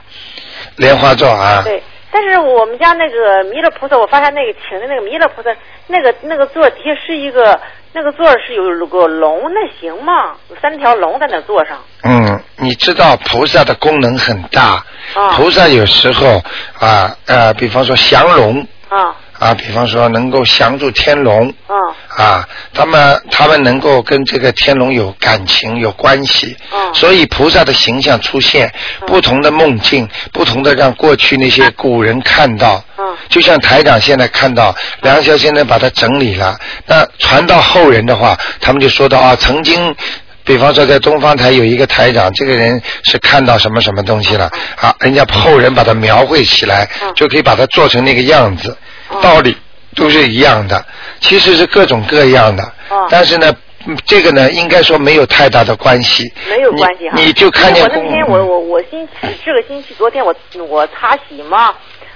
[0.75, 1.81] 莲花座啊，对。
[2.11, 5.49] 但是我们家那个弥勒菩萨，我发现那个请的那个弥勒菩萨，
[5.87, 7.59] 那个那个座底下是一个
[7.93, 10.35] 那个座是有个龙，那行吗？
[10.49, 11.77] 有三条龙在那座上。
[12.03, 16.41] 嗯，你知道菩萨的功能很大，啊菩萨有时候
[16.79, 26.93] 啊呃，比方说降龙啊啊，比方说能够降住天龙啊啊，他们他们能够跟这个天龙有感情有关系，嗯。
[26.93, 28.71] 所以菩萨的形象出现，
[29.05, 33.05] 不同的梦境，不同的让过去那些古人看到，嗯。
[33.29, 39.95] 就像台长现在看到梁霄先生把它整理了，那传到后人的话，他们就说到啊，曾经。
[40.43, 44.95] 比方说，在东方台有一个台长，这个人是看到什么什么东西了啊？
[45.01, 48.77] 人家后人把它描绘起来，就可以把它做成那个样子，
[49.21, 49.55] 道理
[49.95, 50.85] 都是一样的，
[51.19, 52.63] 其实是各种各样的。
[53.09, 53.53] 但是呢，
[53.85, 56.31] 嗯这个呢，应该说没有太大的关系。
[56.49, 57.15] 没有关系哈。
[57.15, 59.13] 你你就看见我那天我我我星期
[59.45, 60.33] 这个星期昨天我
[60.69, 61.73] 我擦洗嘛，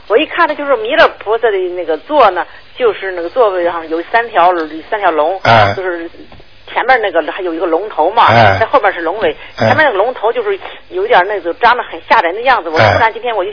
[0.08, 2.46] 我一看呢就是弥勒菩萨的那个座呢，
[2.78, 4.52] 就是那个座位上有三条
[4.90, 6.10] 三条龙，哎就是。
[6.74, 12.70] 前面那个还有一个龙头嘛，哎在后面是龙尾，哎前面那个龙头就是有点那种长得很吓人的样子。
[12.70, 13.52] 我哎突然今天我就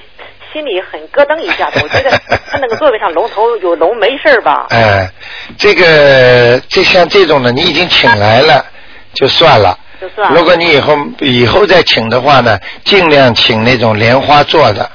[0.53, 2.11] 心里很咯噔一下子，我觉得
[2.51, 4.67] 他那个座位上龙头有龙没事儿吧？
[4.71, 5.11] 哎，
[5.57, 8.65] 这个这像这种的，你已经请来了，
[9.15, 9.79] 就算了。
[10.01, 14.89] 就算了如果你以后以后再请的话呢，尽量请那种莲花座的，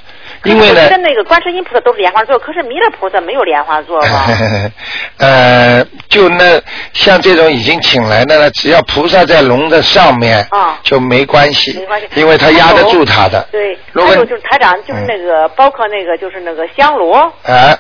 [0.44, 4.28] 因为呢那个观世音菩萨都是莲花座，可是弥勒菩萨没有莲花座吧？
[5.18, 6.62] 呃，就那
[6.94, 13.48] 像这种已经请来的呢，只要菩萨在龙的上面，啊就没关系，没关系，因为他压得住他的。
[13.52, 17.78] 对，如果还有就是台长，就是那个、包括那个就是那个香炉，哎，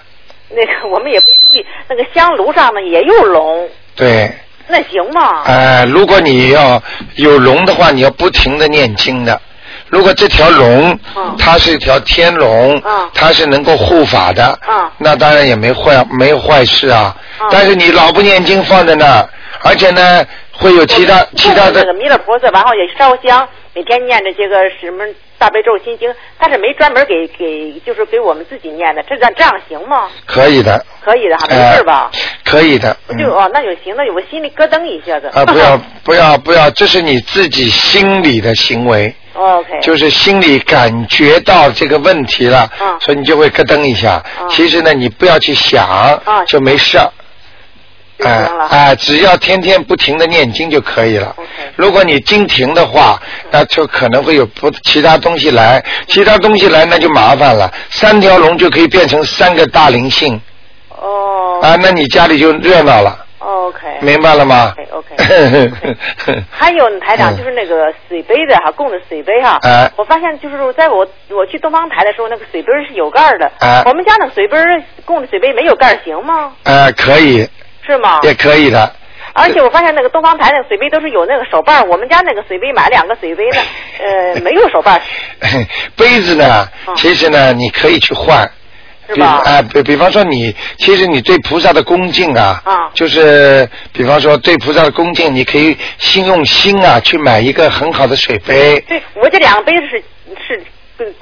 [0.49, 4.31] 那个我们也没注意，那个香炉上呢也有龙，对，
[4.67, 5.43] 那行吗？
[5.45, 6.81] 呃，如果你要
[7.15, 9.41] 有龙的话，你要不停的念经的。
[9.93, 11.35] 如果这条龙，嗯。
[11.37, 13.09] 它是一条天龙，嗯。
[13.13, 14.91] 它是能够护法的，嗯。
[14.97, 17.15] 那当然也没坏没有坏事啊。
[17.39, 17.47] 嗯。
[17.51, 19.29] 但是你老不念经放在那儿，
[19.61, 25.03] 而且呢会有其他其他的那个弥勒菩萨，然后也烧香，每天念这些个什么
[25.39, 30.07] 大悲咒心经，但是没专门给给就是给我们自己念的，这样这样行吗？
[30.25, 32.11] 可以的，可以的哈，没事吧？
[32.45, 32.95] 可以的。
[33.07, 35.27] 我就哦，那就行，那我心里咯噔一下子。
[35.33, 39.13] 啊，不要不要不要，这是你自己心里的行为。
[39.33, 39.79] OK。
[39.81, 44.23] 就是心里感觉到这个问题了，嗯所以你就会咯噔一下。
[44.39, 46.99] 嗯其实呢，你不要去想，嗯就没事
[48.23, 51.33] 哎、哎只要天天不停的念经就可以了。
[51.37, 53.19] OK 如果你经停的话，
[53.51, 57.71] 那就可能会有不其他东西来，其他东西来那就麻烦了。
[57.89, 60.39] 三条龙就可以变成三个大灵性
[60.89, 63.79] 哦啊，那你家里就热闹了，，OK。
[64.01, 65.73] 明白了吗 OK，OK
[66.51, 69.57] 还有台长，嗯就是那个水杯的哈，供的水杯哈。
[69.63, 73.51] 哎我发现就是在我我去东方台的时候，那个水杯是有盖儿的。
[73.59, 74.57] 哎我们家那个水杯
[75.05, 76.53] 供的水杯没有盖儿行吗？
[76.63, 77.47] 呃，可以，
[77.85, 78.19] 是吗？
[78.23, 78.95] 也可以的。
[79.35, 83.57] 而且我发现那个东方台那个水杯都是有那个手把，我们家那个水杯买两个水杯呢，
[83.99, 84.99] 呃， 没有手把，
[85.97, 88.49] 杯子呢，嗯其实呢，你可以去换。
[89.07, 89.41] 比是吧？
[89.43, 100.03] 啊，比比方说你，其实你对菩萨的恭敬啊，啊就是比方说对菩萨的恭敬，你可以心用心啊去买一个很好的水杯，对我这两个杯子是
[100.47, 100.63] 是
[100.97, 101.13] 是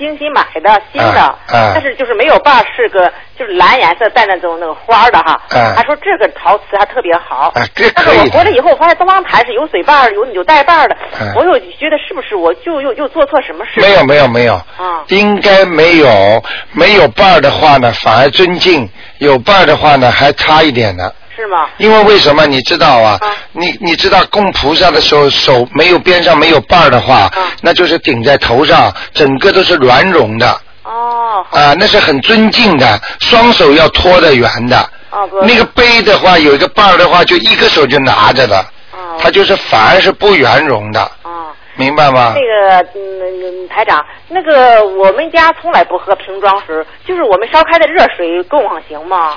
[0.00, 5.38] 精心买的新的，啊啊但是就是没有把是个就是蓝颜色带那种那个花的哈。
[5.50, 7.52] 啊他说这个陶瓷还特别好。
[7.54, 13.80] 啊这但是我回来以后我发现东方台是有水把儿有有带把儿的，啊我又觉得是不是我就又又做错什么事？
[13.80, 21.12] 没有没有没有，啊应该没有，没有伴儿的话呢，反而尊敬；有伴儿的话呢，还差一点呢。
[21.40, 21.68] 是吗？
[21.78, 23.18] 因为为什么你知道啊？
[23.22, 34.78] 啊你你知道供菩萨的时候手没有边上没有把儿的话，啊那就是顶在头上，整个都是圆融的哦，啊，那是很尊敬的，双手要托得圆的。
[35.10, 38.58] 哦不那个杯的话，有一个把儿的话，就一个手就拿着的，
[38.92, 41.48] 哦它就是反而是不圆融的，哦。
[41.76, 42.34] 明白吗？
[42.34, 46.76] 那个嗯，台长，那个我们家从来不喝瓶装水，
[47.06, 49.36] 就是我们烧开的热水供上行吗？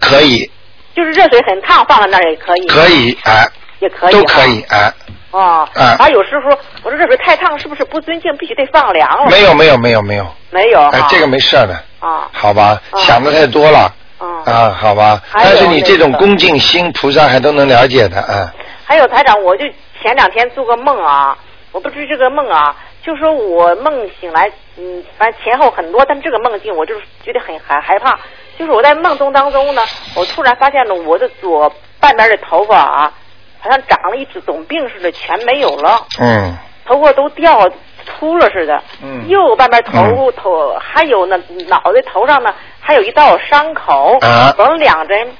[0.00, 0.50] 可以，
[0.96, 2.66] 就是热水很烫，放在那儿也可以。
[2.66, 3.46] 可以，哎，
[3.80, 4.12] 也可以。
[4.14, 4.64] 都可以，。
[4.70, 4.90] 哎，
[5.30, 5.68] 哦。
[5.74, 6.50] 啊而有时候
[6.82, 8.34] 我说热水太烫，是不是不尊敬？
[8.38, 9.30] 必须得放凉了？
[9.30, 10.80] 没有没有没有没有，没有。
[10.88, 12.80] 哎，这个没事儿的，啊好吧？
[12.90, 13.92] 啊想的太多了。
[14.18, 14.26] 啊。
[14.46, 18.50] 啊，好吧，但是你这种恭敬心，菩萨还都能了解的，啊。
[18.84, 19.64] 还有台长，我就
[20.02, 21.36] 前两天做个梦啊，
[21.72, 28.18] 我不知这个梦啊，就说我梦醒来，嗯，反正前后很多，但这个梦境我就是觉得很害害怕。
[28.58, 29.82] 就是我在梦中当中呢，
[30.14, 33.12] 我突然发现了我的左半边的头发啊，
[33.60, 37.68] 好像长了一种病似的，全没有了，嗯头发都掉
[38.06, 38.80] 秃了似的。
[39.02, 41.36] 嗯右半边头、嗯头还有呢，
[41.68, 45.32] 脑袋头上呢还有一道伤口，啊缝两针。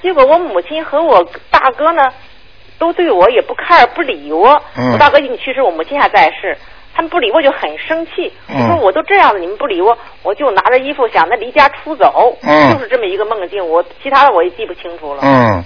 [0.00, 2.02] 结果我母亲和我大哥呢，
[2.78, 4.62] 都对我也不看不理我。
[4.76, 6.56] 嗯我大哥已经去世，我母亲还在世。
[6.94, 13.66] 他们不理我就很生气，嗯我说我都这样了，你们不理我，我就拿着衣服想着离家出走，嗯就是这么一个梦境。
[13.66, 15.64] 我其他的我也记不清楚了，嗯，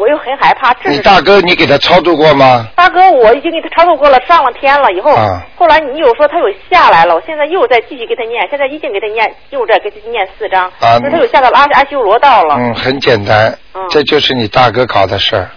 [0.00, 0.72] 我又很害怕。
[0.74, 2.66] 这是你大哥你给他操作过吗？
[2.76, 12.54] 大哥，我已经给他操作过了，上了天了以后，啊后来你又说他又下来了，我现在又在继续给他念，现在已经给他念，又在给他念四章，啊说他又下到了阿阿修罗道了。
[12.58, 15.50] 嗯，很简单嗯，这就是你大哥搞的事儿，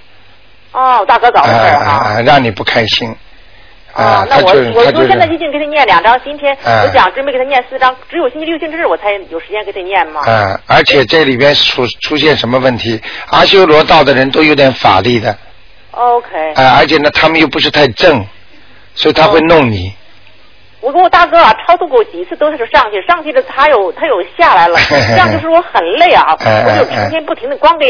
[0.72, 2.04] 哦，大哥搞的事儿哎哈。
[2.06, 3.16] 哎哎让你不开心。
[3.98, 10.22] 啊那我我说现在已是，经给他念两张，今天哎我想准备给他念四张，只有星期六、星期日我才有时间给他念嘛。
[10.28, 13.02] 嗯，而且这里边出出现什么问题？
[13.32, 15.36] 阿修罗道的人都有点法力的
[15.92, 18.24] ，OK，啊，而且呢，他们又不是太正，
[18.94, 19.92] 所以他会弄你。
[20.80, 27.86] 我跟我大哥啊超度过几次都是上去，上去的他又他又下来了， 这样就是我很累啊，哎我就成天不停的光给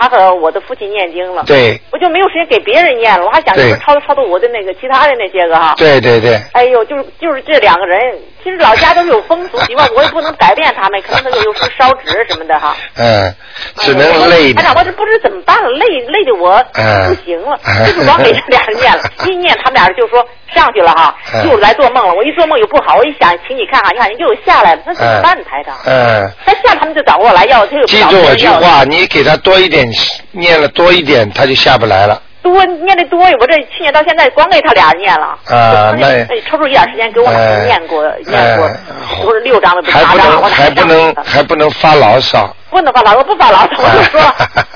[0.00, 1.44] 他和我的父亲念经了。
[1.46, 5.74] 对我就没有时间给别人念了，我还想对就是超度超度我的那个其他的那些个哈。
[5.76, 8.00] 对对对，哎呦，就是就是这两个人，
[8.42, 12.74] 其实老家都是有风俗习惯， 我也不能改变他们，可能他有有时候烧纸什么的哈。
[12.96, 13.34] 嗯，
[13.76, 14.90] 只能累台长，我的。
[14.90, 22.12] 这不知怎么办了，累累的我嗯不行了， 就是光给这俩人念了， 一念他们俩人就说上去了哈，嗯又来做梦了。
[22.14, 25.76] 我一做梦又不好，我一想，请你看看，你看又下来了，那怎么办呢，台长？
[25.86, 29.89] 嗯，他下他们就找我来要，他又记住我句话，你给他多一点，
[30.32, 32.20] 念了多一点，他就下不来了。
[32.42, 35.26] 多念的多，我这去年到现在光给他俩念了。
[35.46, 38.76] 啊那哎抽出一点时间给我俩呃念过，念过呃，
[39.22, 42.56] 不是六张的，还不八张，我能还不能还不能发牢骚。
[42.70, 44.20] 不能发牢骚，不发牢骚，我就 说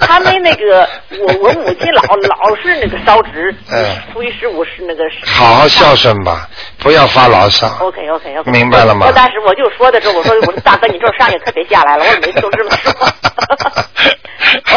[0.00, 0.86] 他们那个，
[1.26, 5.02] 我我母亲老 老是那个烧纸嗯，初一十五是那个。
[5.24, 6.46] 好好孝顺吧，
[6.78, 7.66] 不要发牢骚。
[7.80, 12.92] OK OK OK，明白了吗我当时我就说的时候，我说我说大哥，你这上也可别下来了，我每次都这么说。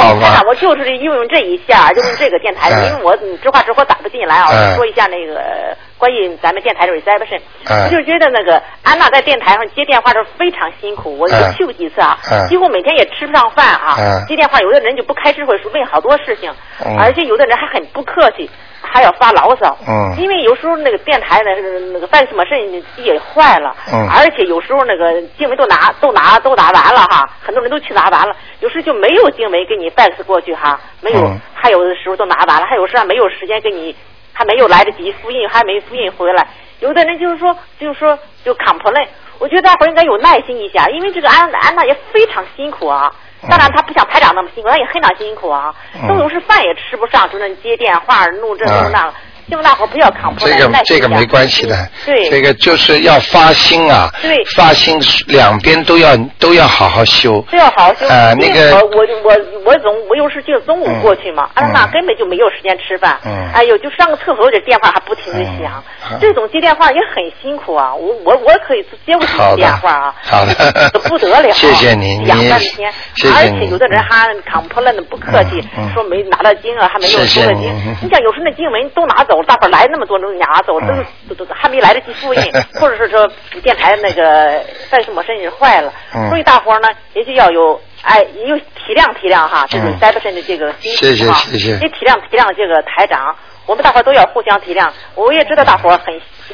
[0.01, 0.41] 好吧。
[0.47, 7.39] 我看我就是用用这一下，就用这个电台，嗯因为我嗯直话直说打不进来啊，说一下那个关于咱们电台的 reception，、
[7.69, 13.95] 嗯我就觉得那个安娜在电台上接电话的时候非常辛苦，我就嗯去过几次啊，嗯几乎每天也吃不上饭啊。
[13.97, 16.51] 嗯接电话有的人就不开智慧说问好多事情，
[16.85, 18.49] 嗯而且有的人还很不客气，
[18.81, 19.75] 还要发牢骚。
[19.87, 33.95] 嗯因为有时候那个电台呢，是那个 fax machine 机也坏了，嗯而且有时候那个经文都拿都拿都拿完了哈，很多人都去拿完了，有时就没有经文给你 fax 过去哈，没有，嗯还有的时候都拿完了，还有时候没有时间给你，
[34.37, 36.47] 还没有来得及复印，还没复印回来。
[36.79, 39.07] 有的人就是说，就是说就 complain，
[39.39, 43.11] 我觉得大伙儿应该有耐心一下，因为这个安安娜也非常辛苦啊。
[43.49, 45.73] 当然，她不像排长那么辛苦，她也非常辛苦啊。
[45.95, 49.13] 嗯都有时饭也吃不上，就那接电话弄这弄那个。
[49.47, 54.43] 希望大伙不要 complain，这个这个没关系的，对，这个就是要发心啊，对。
[54.55, 57.41] 发心两边都要都要好好修。
[57.51, 58.07] 都要好好修。
[58.07, 59.35] 啊那个我我我
[59.65, 61.63] 我总我有时就中午过去嘛，嗯。
[61.63, 63.17] 安娜根本就没有时间吃饭。
[63.25, 63.51] 嗯。
[63.53, 65.81] 哎呦，就上个厕所这电话还不停的响。
[66.11, 67.95] 嗯，这种接电话也很辛苦啊。
[67.95, 70.89] 我我我可以接不起电话啊，好的。
[71.07, 71.51] 不得了。
[71.55, 75.61] 谢谢你讲你半天，谢谢而且有的人还 complain 的不客气
[75.93, 77.73] 说没拿到金啊，还没有收到经。
[78.01, 78.09] 你。
[78.09, 82.41] 想有时候那经文都拿走了，大伙儿来那么多都拿走，都嗯都都都还没来得及复印，
[82.79, 83.29] 或者是说
[83.63, 89.99] 电台那个在什么身上坏了嗯，所以大伙儿呢也就要有哎，也有体谅体谅哈，这个嗯。
[89.99, 91.71] d e p 的这个心情哈，谢谢。
[91.73, 93.35] 也体谅体谅这个台长。
[93.65, 96.05] 我们大伙儿都要互相体谅，我也知道大伙儿很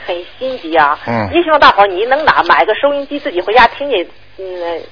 [0.08, 1.30] 很心急啊，嗯。
[1.32, 4.08] 也希望大伙儿你能拿买个收音机，自己回家听见，
[4.38, 4.44] 嗯，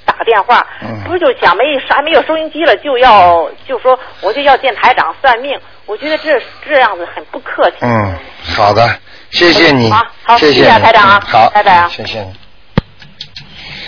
[0.05, 7.77] 打个电话，嗯不是就想没啥没有收音机了，就要就说我就要见台长算命，我觉得这这样子很不客气。
[7.81, 8.15] 嗯，
[8.55, 8.87] 好的，
[9.31, 12.27] 谢谢你，好好谢谢谢啊台长啊嗯好，拜拜啊谢谢你。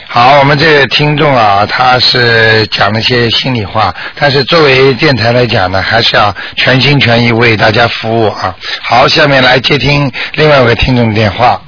[0.08, 8.56] 好，我们这个听众啊，他是讲了些心里话，但是作为电台来讲呢，还是要全心全意为大家服务啊。
[8.82, 11.60] 好，下面来接听另外一位听众的电话。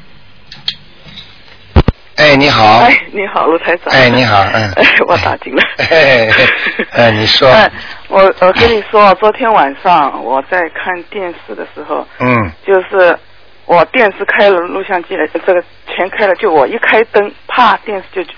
[2.15, 2.77] 哎，你好。
[2.79, 3.93] 哎，你好，卢台长。
[3.93, 5.61] 哎你好嗯 哎，我打进了。
[5.89, 6.29] 哎
[6.91, 7.69] 哎 你说哎，
[8.07, 13.17] 我我跟你说，昨天晚上我在看电视的时候，嗯就是
[13.65, 18.31] 我电视开了，录像机了，这个全开了，就我一开灯，啪，电视就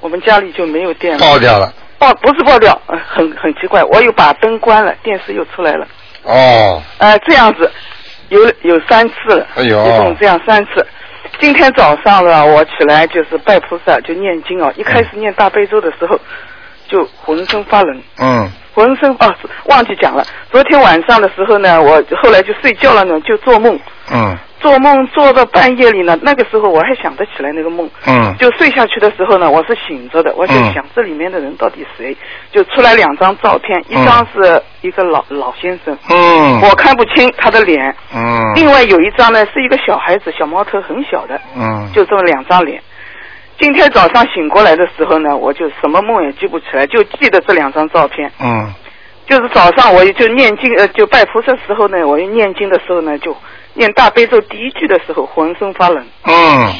[0.00, 1.20] 我们家里就没有电了。
[1.20, 1.72] 爆掉了。
[1.98, 5.86] 爆不是爆掉，呃很很奇怪，我又把灯关了，电视又出来了。
[6.22, 7.68] 哦，呃，这样子
[8.28, 10.86] 有有三次了，哎呦一共这样三次。
[11.40, 14.72] 今天早上呢，我起来就是拜菩萨，就念经哦。
[14.76, 16.18] 一开始念大悲咒的时候，
[16.88, 19.34] 就浑身发冷，嗯浑身啊，
[19.66, 20.24] 忘记讲了。
[20.50, 23.78] 昨天晚上的时候呢，我后来就睡觉了呢，就做梦，
[24.12, 27.88] 嗯做梦做到半夜里呢，那个时候我还想得起来那个梦。
[28.06, 28.34] 嗯。
[28.38, 30.72] 就睡下去的时候呢，我是醒着的，我就嗯。
[30.72, 32.16] 想这里面的人到底谁？
[32.50, 36.60] 就出来两张照片，一张是一个老老先生，嗯。
[36.62, 38.52] 我看不清他的脸，嗯。
[38.54, 41.88] 另外有一张呢是一个小孩子，小毛头很小的，嗯。
[41.92, 42.82] 就这么两张脸。
[43.58, 48.30] 今天早上醒过来的时候呢，我就什么梦也记不起来，就记得这两张照片。
[48.40, 48.72] 嗯。
[49.26, 53.36] 就是早上我就念经，呃，就拜菩萨时候呢，我一念经的时候呢，就
[53.76, 56.72] 念大悲咒第一句的时候浑身发冷，嗯。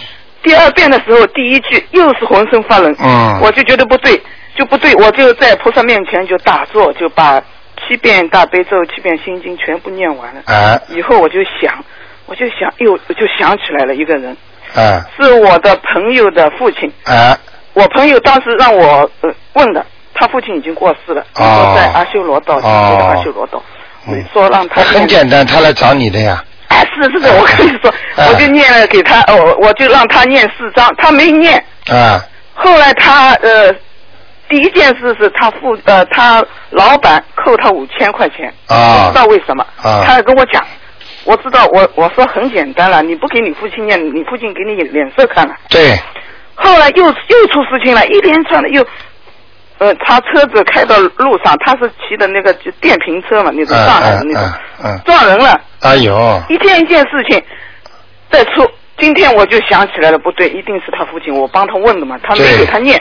[0.42, 3.40] 第二遍的时候第一句又是浑身发冷，嗯。
[3.42, 4.20] 我就觉得不对，
[4.54, 7.40] 就不对，我就在菩萨面前就打坐，就把
[7.86, 10.42] 七遍大悲咒、七遍心经全部念完了。
[10.46, 10.80] 哎。
[10.88, 11.84] 以后我就想，
[12.26, 14.36] 我就想，又，就想起来了一个人，
[14.74, 15.02] 哎。
[15.20, 16.92] 是我的朋友的父亲。
[17.04, 17.36] 哎。
[17.74, 19.84] 我朋友当时让我呃问的，
[20.14, 21.44] 他父亲已经过世了，哦。
[21.44, 23.62] 说在阿修罗道，西北的阿修罗道，
[24.08, 24.24] 嗯。
[24.32, 26.42] 说让他很简单，他来找你的呀。
[26.68, 31.62] 哎，是是的，我跟你说， 哎我就念了给他，哦，我就让他念四章，他没念。
[31.90, 32.20] 啊
[32.54, 33.70] 后来他呃，
[34.48, 40.64] 第一件事是他父呃他老板扣他五千块钱，啊不知道为什么，啊他跟我讲，
[41.24, 45.54] 我知道我我说很简单了，你不给你父亲念，你父亲给你脸色看了。
[45.68, 45.98] 对，
[46.54, 48.82] 后来又又出事情了，一连串的又，
[49.78, 57.42] 呃，他车子开到路上，他是骑的那个就电瓶车嘛，那种嗯上海的那种，撞人了，哎呦，一件一件事情
[58.30, 58.68] 再出。
[58.98, 62.98] 今天我就想起来了，不对，一定是他父亲，我帮他问的嘛，他没对给他念。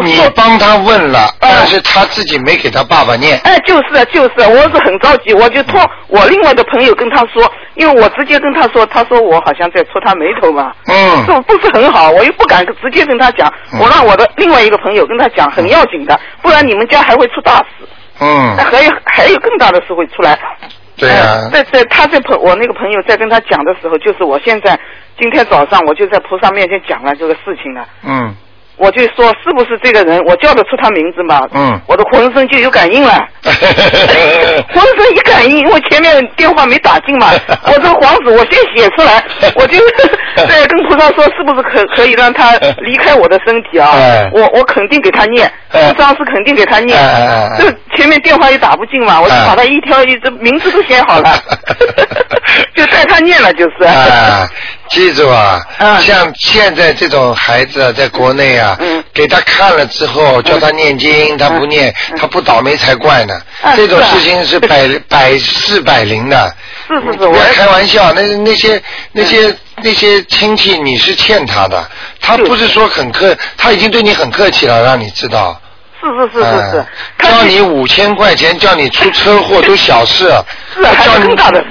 [0.00, 1.50] 你帮他问了，嗯。
[1.52, 3.38] 但是他自己没给他爸爸念。
[3.44, 11.24] 哎，就是啊就是啊，我是很着急，我就托我另外的朋友跟他说，因为我直接跟他说，他说我好像在戳他眉头嘛，嗯。
[11.26, 13.80] 这不是很好，我又不敢直接跟他讲，嗯。
[13.80, 17.86] 我让我的另外一个朋友跟他讲，很要紧的，不然你们家还会出大事，
[18.20, 18.54] 嗯。
[18.56, 20.38] 那，还有还有更大的事会出来。
[20.94, 24.78] 对呀哎，在在他在朋我那个朋友在跟他讲的时候，就是我现在
[25.18, 27.84] 今天早上我就在菩萨面前讲了这个事情了。
[28.04, 28.34] 嗯
[28.82, 33.16] 我就说是不是这个人，我叫得出他名字嘛，嗯，我的浑身就有感应了，
[34.74, 37.30] 浑身一感应，因为前面电话没打进嘛，
[37.66, 39.22] 我这个黄纸我先写出来，
[39.54, 39.78] 我就
[40.48, 43.90] 对跟菩萨说是不是可可以让他离开我的身体啊？
[43.94, 46.98] 哎我我肯定给他念，哎这张是肯定给他念，
[47.58, 51.38] 这前面电话也打不进嘛，我就哎把他一挑一这名字都写好了，
[52.74, 53.76] 就带他念了就是。
[54.92, 59.02] 啊，记住啊，嗯像现在这种孩子啊，在国内啊，嗯。
[59.14, 63.34] 给他看了之后，叫他念经，他不念，他不倒霉才怪呢。
[63.62, 66.54] 啊这种事情是百百试百灵的。
[66.88, 68.82] 是是是，不要我开玩笑，那那些
[69.12, 71.86] 那些那些亲戚，你是欠他的，
[72.20, 75.60] 他不是说很客，他已经对你很客气了，让你知道。
[76.00, 76.86] 是是是是是。
[77.18, 80.24] 哎，叫你五千块钱，叫你出车祸都小事，
[80.74, 81.62] 是啊还叫你有更大的。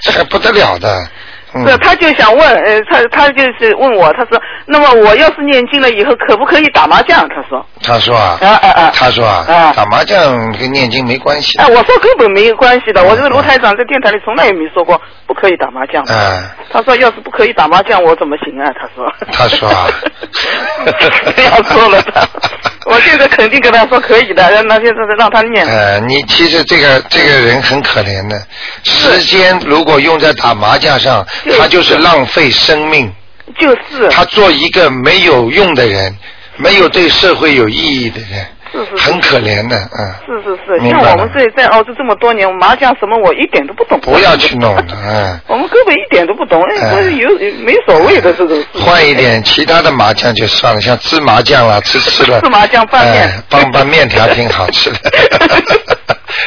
[0.00, 1.06] 事还不得了的。
[1.54, 7.28] 嗯是，他就想问，呃，他他就是问我，他说，那么我要是念经了以后，可不可以打麻将？
[7.28, 11.56] 他说，他说啊，啊啊啊他说啊，啊打麻将跟念经没关系。
[11.58, 16.14] 哎，我说根本没有关系的，我这个嗯卢台长在电台里从来也没说过不可以打麻将的。
[16.14, 16.42] 嗯，
[16.72, 18.70] 他说要是不可以打麻将，我怎么行啊？
[18.80, 19.12] 他说。
[19.32, 19.86] 他说啊
[21.34, 22.20] 不要说了他，
[22.86, 25.66] 我现在肯定跟他说可以的，让他现在让他念。
[25.66, 28.46] 呃，你其实这个这个人很可怜的，
[28.82, 33.12] 时间如果用在打麻将上，就是他就是浪费生命。
[33.58, 34.08] 就是。
[34.10, 36.16] 他做一个没有用的人，
[36.56, 40.12] 没有对社会有意义的人，是是是很可怜的，嗯。
[40.26, 44.00] 是是是，像我们这在澳洲这么多年，麻将什么我一点都不懂。
[44.00, 45.40] 不要去弄的， 嗯。
[45.46, 47.28] 我们根本一点都不懂，哎，有
[47.64, 48.66] 没所谓的这种事。
[48.80, 52.40] 换一点其他的麻将就算了，像芝麻酱啦，吃吃了。
[52.44, 54.98] 芝麻酱拌面哎拌拌面条挺好吃的，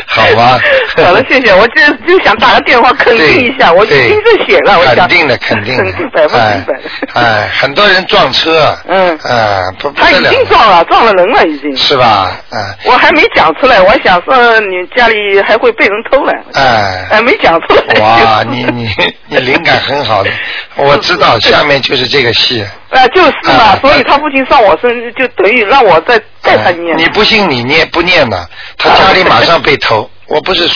[0.10, 0.60] 好吧？
[0.96, 1.54] 好了，谢谢。
[1.54, 6.38] 我就就想打个电话肯定一下，我已对经在写了，我想肯定的，肯定的，肯定百分之
[6.72, 6.90] 百的。
[7.14, 11.76] 哎，哎很多人撞车，嗯，啊，不不他已，经撞了，撞了人了，已经。
[11.76, 12.32] 是吧？
[12.50, 17.06] 啊，我还没讲出来，我想说你家里还会被人偷了，哎。
[17.12, 18.00] 哎，没讲出来。
[18.00, 18.90] 哇，你你
[19.28, 20.30] 你灵感很好的，
[20.78, 22.66] 我知道下面就是这个戏。
[22.90, 26.96] 啊，就是嘛，哎所以他父亲上我身，就等于让我再带他念。
[26.96, 28.46] 哎你不信你念不念呢？
[28.78, 30.10] 他家里马上被偷。
[30.28, 30.68] 我不是，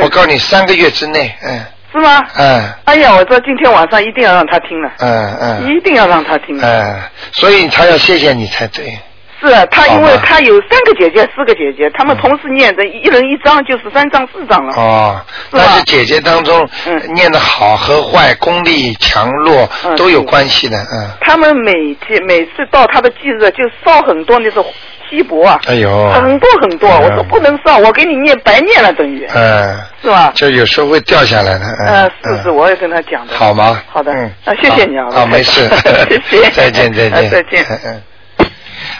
[0.00, 2.20] 我告诉你，三个月之内，嗯是吗？
[2.36, 6.66] 嗯哎呀，我说今天晚上一定要让他听了，嗯嗯一定要让他听了。
[6.68, 7.02] 嗯，
[7.32, 8.98] 所以他要谢谢你才对。
[9.40, 14.74] 是啊他，因为他有三个姐姐、四个姐姐，他们同时念着，一人一张就是三张、四张了。
[14.76, 15.20] 哦，
[15.50, 21.08] 是但是姐姐当中嗯念的好和坏、功力强弱嗯都有关系的，嗯。
[21.20, 21.72] 他们每
[22.06, 24.64] 天每次到他的忌日就烧很多那种
[25.10, 26.88] 锡箔啊，哎呦，很多很多。
[26.90, 30.32] 嗯我说不能烧，我给你念白念了等于，嗯，是吧？
[30.34, 31.86] 就有时候会掉下来的，嗯。
[31.86, 33.34] 呃，是是，嗯我也跟他讲的。
[33.36, 33.82] 好吗？
[33.92, 35.68] 好的，嗯，啊，谢谢你啊，好啊，没事
[36.30, 37.64] 谢谢， 再见，再见， 啊再见。
[37.70, 38.02] 嗯嗯。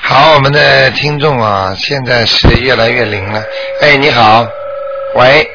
[0.09, 3.43] 好，我们的听众啊，现在是越来越灵了。
[3.81, 4.47] 哎，你好，
[5.17, 5.51] 喂，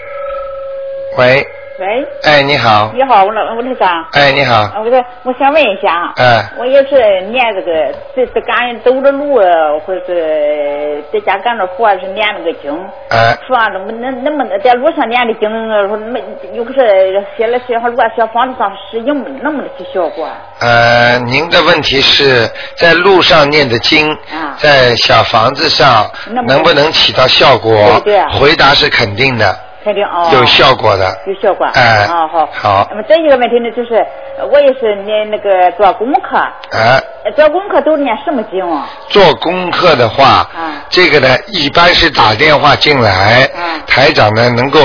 [1.17, 1.47] 喂，
[1.81, 4.05] 喂，哎，你好，你好，吴老吴台长。
[4.11, 9.43] 哎，你好，啊，我说我想问一下啊，哎我也是念这个，这是赶走着路，啊
[9.83, 12.71] 或者是在家干着活，是念那个经。
[13.09, 15.49] 哎，说啊，那么那那么在路上念的经，
[15.87, 16.23] 说没
[16.53, 20.37] 有个是写了写好，如果小房子上是有能不能起效果啊？
[20.59, 24.53] 呃，您的问题是在路上念的经，啊。
[24.59, 27.73] 在小房子上能不能能不能起到效果？
[28.03, 28.29] 对对啊。
[28.33, 30.29] 回答是肯定的，肯定哦。
[30.33, 31.05] 有效果的。
[31.27, 31.65] 有效果。
[31.73, 32.49] 哎啊好。
[32.53, 33.95] 好那么这一个问题呢，就是
[34.37, 36.37] 呃我也是念那个做功课，
[36.71, 38.87] 哎，呃做功课都是念什么经啊？
[39.09, 44.79] 做功课的话，啊这个呢，一般是打电话进来，啊台长呢能够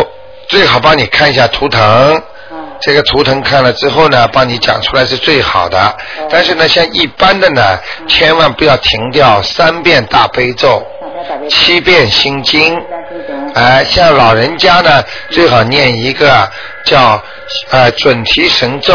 [0.48, 2.22] 最好帮你看一下图腾。
[2.86, 5.78] 啊这个图腾看了之后呢，帮你讲出来是最好的。
[5.78, 6.28] 哦。
[6.30, 10.86] 但是呢，像一般的呢，嗯千万不要停掉三遍大悲咒，
[11.50, 12.80] 七遍心经。
[13.54, 16.48] 哎，像老人家呢，最好念一个
[16.84, 17.20] 叫
[17.70, 18.94] 呃准提神咒，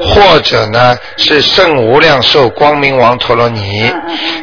[0.00, 3.92] 或者呢是圣无量寿光明王陀罗尼。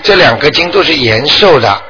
[0.04, 1.82] 这两个经都是延寿的，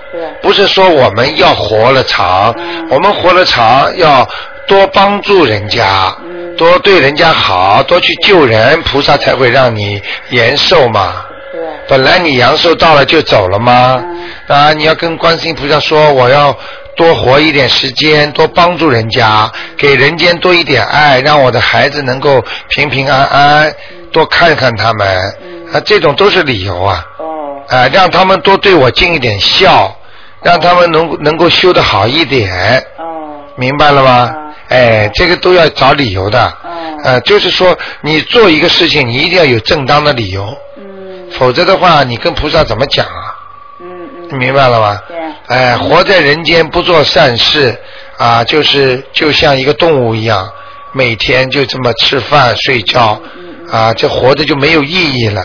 [0.41, 2.87] 不是说我们要活了长，嗯。
[2.89, 4.27] 我们活了长要
[4.67, 10.01] 多帮助人家，嗯多对人家好，多去救人，菩萨才会让你
[10.31, 11.23] 延寿嘛。
[11.51, 11.59] 是。
[11.87, 14.03] 本来你阳寿到了就走了吗？
[14.47, 16.55] 啊，你要跟观世音菩萨说，我要
[16.95, 23.73] 多活一点时间，多帮助人家，给人间多一点爱，让我的孩子能够平平安安，
[24.11, 25.07] 多看看他们，
[25.71, 27.25] 啊，这种都是理由啊，哦。
[27.69, 29.95] 啊，让他们多对我尽一点孝，
[30.41, 33.05] 让他们能能够修得好一点，哦。
[33.55, 34.33] 明白了吗啊？
[34.69, 36.97] 哎，这个都要找理由的，哦。
[37.03, 40.57] 呃，就是说你做一个事情，你一定要有正当的理由。
[40.77, 40.83] 嗯。
[41.31, 43.35] 否则的话，你跟菩萨怎么讲啊？
[43.79, 43.87] 嗯
[44.17, 44.27] 嗯。
[44.31, 45.01] 你明白了吗？
[45.07, 45.17] 对。
[45.47, 47.77] 哎，活在人间不做善事
[48.17, 50.51] 啊，就是就像一个动物一样，
[50.91, 53.21] 每天就这么吃饭睡觉
[53.71, 55.43] 啊，这活着就没有意义了。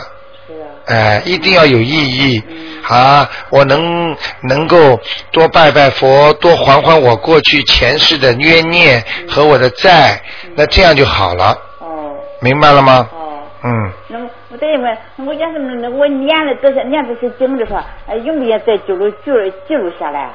[0.86, 2.42] 哎，一定要有意义
[2.88, 3.28] 啊！
[3.50, 4.98] 我能能够
[5.30, 10.20] 多拜拜佛，多还还我过去前世的冤孽和我的债，
[10.56, 11.56] 那这样就好了。
[11.78, 12.14] 哦。
[12.40, 13.08] 明白了吗？
[13.12, 13.42] 哦。
[13.62, 13.92] 嗯。
[14.08, 20.30] 那么我再问，我要是那我念了这些念这些经的话，呃用不用再记录记录记录下来？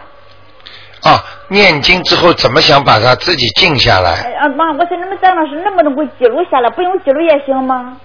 [1.03, 4.11] 啊，念经之后怎么想把它自己静下来？
[4.23, 6.69] 哎啊妈，我说那么张老师能不能给我记录下来？
[6.69, 7.97] 不用记录也行吗？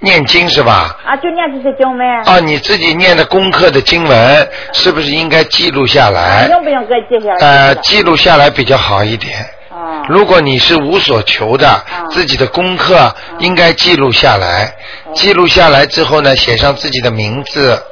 [0.00, 0.96] 念经是吧？
[1.04, 2.06] 啊，就念这些经文。
[2.24, 6.48] 啊，你自己念的功课的经文，是不是应该记录下来？
[6.50, 7.46] 用不用给记下来？
[7.46, 9.38] 呃，记录下来比较好一点。
[9.70, 10.02] 啊。
[10.08, 14.74] 如果你是无所求的，自己的功课应该记录下来。
[15.14, 17.82] 记录下来之后呢，写上自己的名字。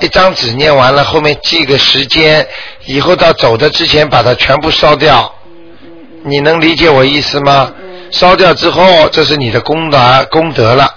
[0.00, 2.46] 一张纸念完了，后面记个时间，
[2.84, 5.32] 以后到走的之前把它全部烧掉。
[6.24, 7.72] 你能理解我意思吗？
[8.10, 10.92] 烧掉之后，这是你的功德功德了。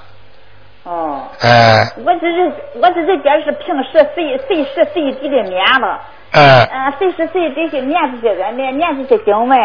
[1.41, 1.47] 哦。
[1.47, 1.91] 哎。
[1.97, 5.99] 我这是我这是讲是平时随随时随地的念了。
[6.31, 6.67] 哎。
[6.71, 9.57] 嗯，随时随地的念这些个念念这些经文，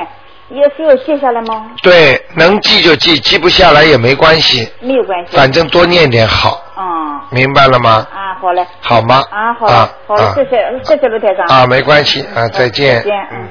[0.50, 1.70] 也需要记下来吗？
[1.82, 4.68] 对，能记就记，记不下来也没关系。
[4.80, 5.36] 没有关系。
[5.36, 6.62] 反正多念点好。
[6.76, 7.20] 嗯。
[7.30, 8.06] 明白了吗？
[8.12, 8.66] 啊，好嘞。
[8.80, 9.22] 好吗？
[9.30, 9.72] 啊，好嘞，
[10.06, 11.46] 好嘞，谢谢谢谢卢台长。
[11.46, 12.96] 啊，没关系啊，再见。
[12.96, 13.48] 再见，嗯。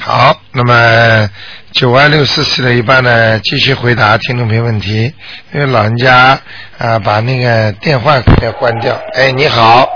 [0.00, 1.28] 好，那么
[1.72, 5.12] 九二六四四的一半呢，继续回答听众朋友问题。
[5.54, 6.38] 因为老人家
[6.78, 8.94] 啊，把那个电话要关掉。
[9.14, 9.88] 哎，你好，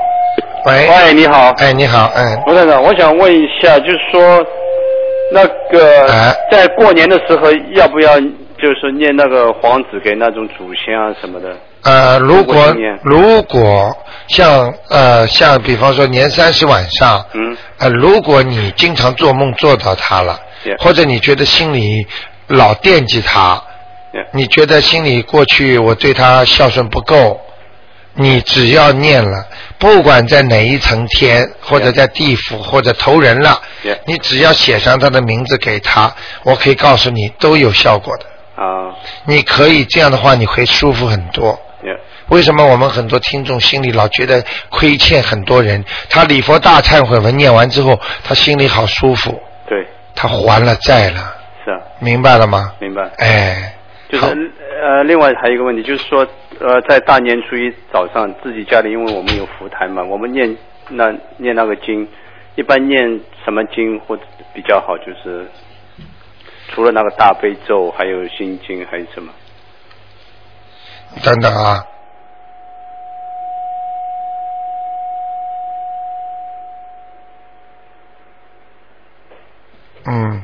[0.64, 0.88] 喂。
[0.88, 1.50] 喂，你好。
[1.58, 2.40] 哎，你好，嗯。
[2.46, 4.42] 卢站长，我想问一下，就是说，
[5.32, 11.54] 那个在过年的时候，要不要就是念那个黄纸给那种祖先啊什么的？
[11.84, 13.96] 呃，如果如果
[14.28, 20.40] 像呃像比方说年三十晚上，嗯，呃，如果你经常做梦做到他了，
[20.78, 22.06] 或者你觉得心里
[22.48, 23.62] 老惦记他，
[24.32, 27.40] 你觉得心里过去我对他孝顺不够，
[28.14, 29.46] 你只要念了，
[29.78, 33.60] 不管在哪一层天，或者在地府，或者投人了，
[34.06, 38.24] 你只要写上他的名字给他，我可以告诉你都有效果的。
[38.62, 38.94] 啊，
[39.26, 41.60] 你可以这样的话，你会舒服很多。
[42.28, 45.84] 为什么我们很多听众心里老觉得亏欠很多人？
[46.08, 49.40] 他礼佛大忏悔文念完之后，他心里好舒服。
[50.16, 50.22] 对。
[50.22, 51.36] 他还了债了。
[51.64, 51.80] 是啊。
[52.00, 52.74] 明白了吗？
[52.80, 53.08] 明白。
[53.18, 53.72] 哎。
[54.08, 56.24] 就是呃，另外还有一个问题，就是说
[56.60, 60.56] 呃，在大年初一早上，自己家里因为我们有福台嘛，我们念
[60.90, 62.06] 那念那个经，
[62.54, 64.22] 一般念什么经或者
[64.54, 64.96] 比较好？
[64.98, 65.44] 就是
[66.68, 69.32] 除了那个大悲咒，还有心经，还有什么？
[71.24, 71.84] 等等啊。
[80.08, 80.42] 嗯，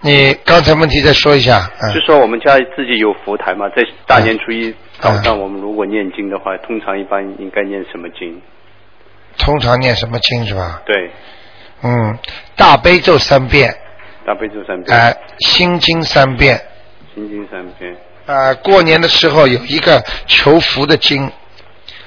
[0.00, 1.70] 你刚才问题再说一下。
[1.80, 8.40] 嗯、就说我们家自己有佛台嘛，在大年初一早上，我们如果念经的话，通常一般应该念什么经？
[9.38, 10.82] 通常念什么经是吧？
[10.84, 11.10] 对。
[11.82, 12.18] 嗯，
[12.56, 13.74] 大悲咒三遍。
[14.26, 14.98] 大悲咒三遍。
[14.98, 16.60] 哎，心经三遍。
[17.14, 17.96] 心经三遍。
[18.26, 21.30] 呃，过年的时候有一个求福的经。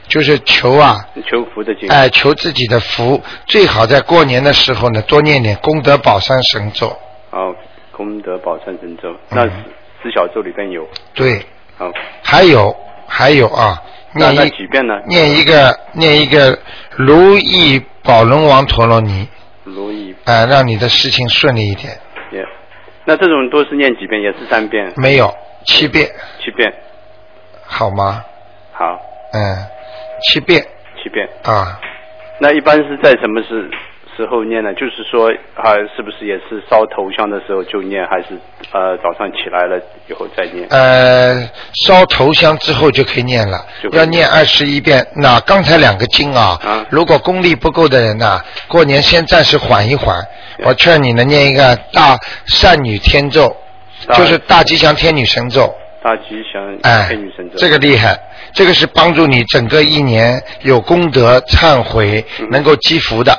[0.07, 6.87] 就是求啊，求福的经，哎，求自己的福，最好在过年的时候呢，多念点功德宝山神咒。
[7.31, 7.55] 哦，
[7.91, 10.87] 功德宝山神咒，那十小咒里边有。
[11.13, 11.45] 对。
[11.77, 11.91] 好。
[12.23, 12.75] 还有
[13.07, 13.81] 还有啊，
[14.13, 14.93] 那那几遍呢？
[15.07, 16.57] 念一个念一个
[16.91, 19.27] 如意宝轮王陀罗尼。
[19.63, 20.15] 如意。
[20.25, 21.97] 哎，让你的事情顺利一点。
[22.31, 22.45] 也，
[23.05, 24.21] 那这种都是念几遍？
[24.21, 24.93] 也是三遍？
[24.95, 25.33] 没有，
[25.65, 26.07] 七遍。
[26.43, 26.71] 七遍。
[27.65, 28.23] 好吗？
[28.71, 28.99] 好。
[29.33, 29.67] 嗯。
[30.21, 30.65] 七遍，
[31.01, 31.79] 七遍啊。
[32.39, 33.69] 那一般是在什么时
[34.17, 34.73] 时候念呢？
[34.73, 38.27] 就是说啊，是不是也是烧头香的时候就念，还是
[38.71, 40.67] 呃早上起来了以后再念？
[40.69, 41.49] 呃，
[41.85, 45.05] 烧头香之后就可以念了，要念二十一遍。
[45.15, 46.57] 那刚才两个经啊，
[46.89, 50.15] 如果功力不够的人呢，过年先暂时缓一缓。
[50.63, 53.53] 我劝你呢，念一个大善女天咒，
[54.13, 55.73] 就是大吉祥天女神咒。
[56.01, 57.57] 大吉祥天女神咒。
[57.57, 58.17] 这个厉害。
[58.55, 63.31] 这个是帮助你整个一年有功德、忏悔，能够积福的。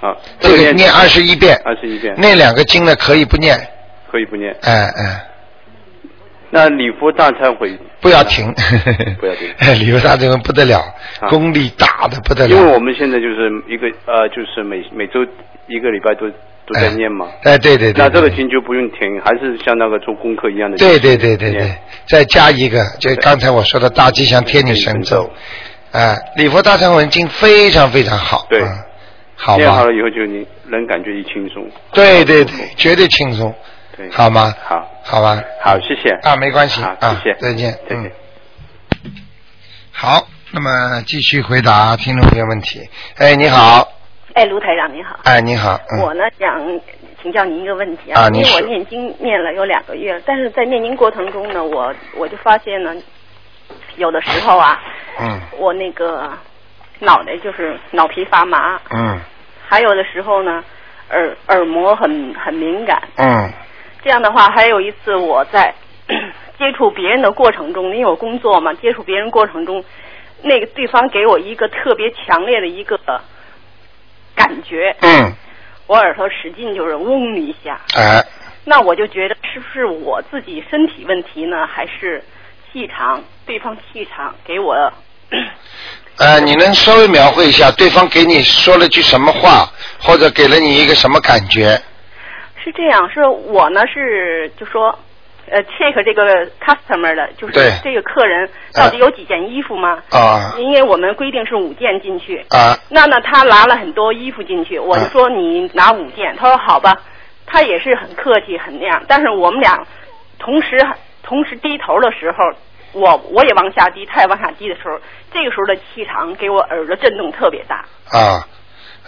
[0.00, 1.58] 啊，这个念二十一遍。
[1.64, 2.14] 二十一遍。
[2.18, 3.56] 那两个经呢，可以不念。
[4.10, 4.54] 可以不念。
[4.62, 5.24] 哎哎。
[6.50, 7.78] 那礼佛大忏悔。
[8.00, 8.52] 不要停。
[9.20, 9.48] 不要停。
[9.78, 10.82] 礼佛大忏悔不得了，
[11.28, 12.56] 功力大的不得了。
[12.56, 15.24] 因为我们现在就是一个呃，就是每每周
[15.68, 16.26] 一个礼拜都
[16.68, 17.26] 都在念吗？
[17.42, 18.04] 哎，对对对。
[18.04, 20.76] 那这个经就不用停，还是像那个做功课一样的。
[20.76, 21.74] 对对对对对，
[22.06, 25.30] 再加一个，就刚才我说的大吉祥天女神咒，
[25.92, 28.46] 哎，礼佛大忏文经非常非常好。
[28.50, 28.62] 对，
[29.34, 31.66] 好念好了以后就你能感觉一轻松。
[31.92, 33.54] 对对对，绝对轻松，
[33.96, 34.54] 对，好吗？
[34.64, 35.42] 好，好吧。
[35.62, 36.10] 好，谢谢。
[36.22, 38.10] 啊，没关系好啊，谢谢再见，嗯。
[39.90, 42.80] 好，那么继续回答听众朋友问题。
[43.16, 43.88] 哎，你好，
[44.34, 45.18] 哎，卢台长您好。
[45.24, 46.80] 哎，你好，嗯，我呢想
[47.22, 52.94] 请教您一个问题因啊因为我念经念了有两个月，但是在念经过程中呢，我我就发现呢，
[53.96, 54.80] 有的时候啊，
[55.20, 56.30] 嗯我那个
[57.00, 59.18] 脑袋就是脑皮发麻，嗯
[59.66, 60.62] 还有的时候呢，
[61.10, 63.02] 耳耳膜很很敏感。
[63.16, 63.50] 嗯
[64.04, 65.74] 这样的话，还有一次我在
[66.56, 69.84] 接触别人的过程中，因为我工作嘛，接触别人过程中，
[70.42, 72.96] 那个对方给我一个特别强烈的一个
[74.38, 75.32] 感觉，嗯，
[75.86, 78.24] 我耳朵使劲就是嗡一下，哎，
[78.64, 82.22] 那我就觉得是不是我自己身体问题呢，还是
[82.72, 83.22] 气场？
[83.44, 84.74] 对方气场给我
[86.18, 89.68] 呃，你能稍微描绘一下对方给你说了句什么话，
[89.98, 91.80] 或者给了你一个什么感觉？
[92.62, 94.98] 是这样，是我呢是就说。
[95.50, 100.02] 呃，check 这个 customer 的，就是这个客人到底有几件衣服吗？
[100.10, 100.54] 啊。
[100.58, 102.44] 因为我们规定是五件进去。
[102.50, 102.76] 啊。
[102.88, 106.94] 那呢，他拿了很多衣服进去，我就说你拿五件，他说好吧，
[107.46, 109.86] 他也是很客气很那样，但是我们俩
[110.38, 110.68] 同时
[111.22, 112.38] 同时低头的时候，
[112.92, 114.98] 我我也往下低，他也往下低的时候，
[115.32, 117.84] 这个时候的气场给我耳朵震动特别大。
[118.10, 118.46] 啊，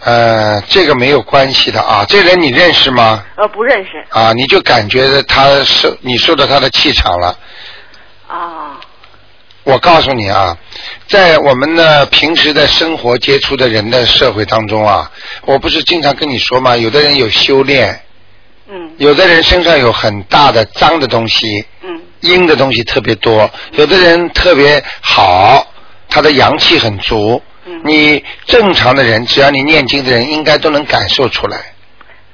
[0.03, 2.05] 呃，这个没有关系的啊。
[2.09, 3.23] 这人你认识吗？
[3.37, 7.39] 呃，不认识啊，你就感觉他受你受到他的气场了。
[8.27, 8.81] 啊，
[9.63, 10.57] 我告诉你啊，
[11.07, 15.11] 在我们呢平时的生活接触的人的社会当中啊，
[15.45, 16.77] 我不是经常跟你说吗？
[16.77, 18.01] 有的人有修炼，
[18.69, 21.47] 嗯，有的人身上有很大的脏的东西，
[21.83, 25.67] 嗯，阴的东西特别多，有的人特别好，
[26.09, 27.43] 他的阳气很足。
[27.71, 31.57] 嗯你正常的人，只要你念经的人，应该都能感受出来。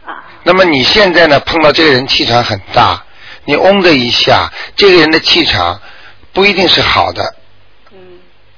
[0.05, 0.25] 啊。
[0.45, 3.05] 那么你现在呢，碰到这个人气场很大，
[3.45, 5.81] 你嗡的一下，这个人的气场
[6.33, 7.37] 不一定是好的。
[7.93, 7.99] 嗯。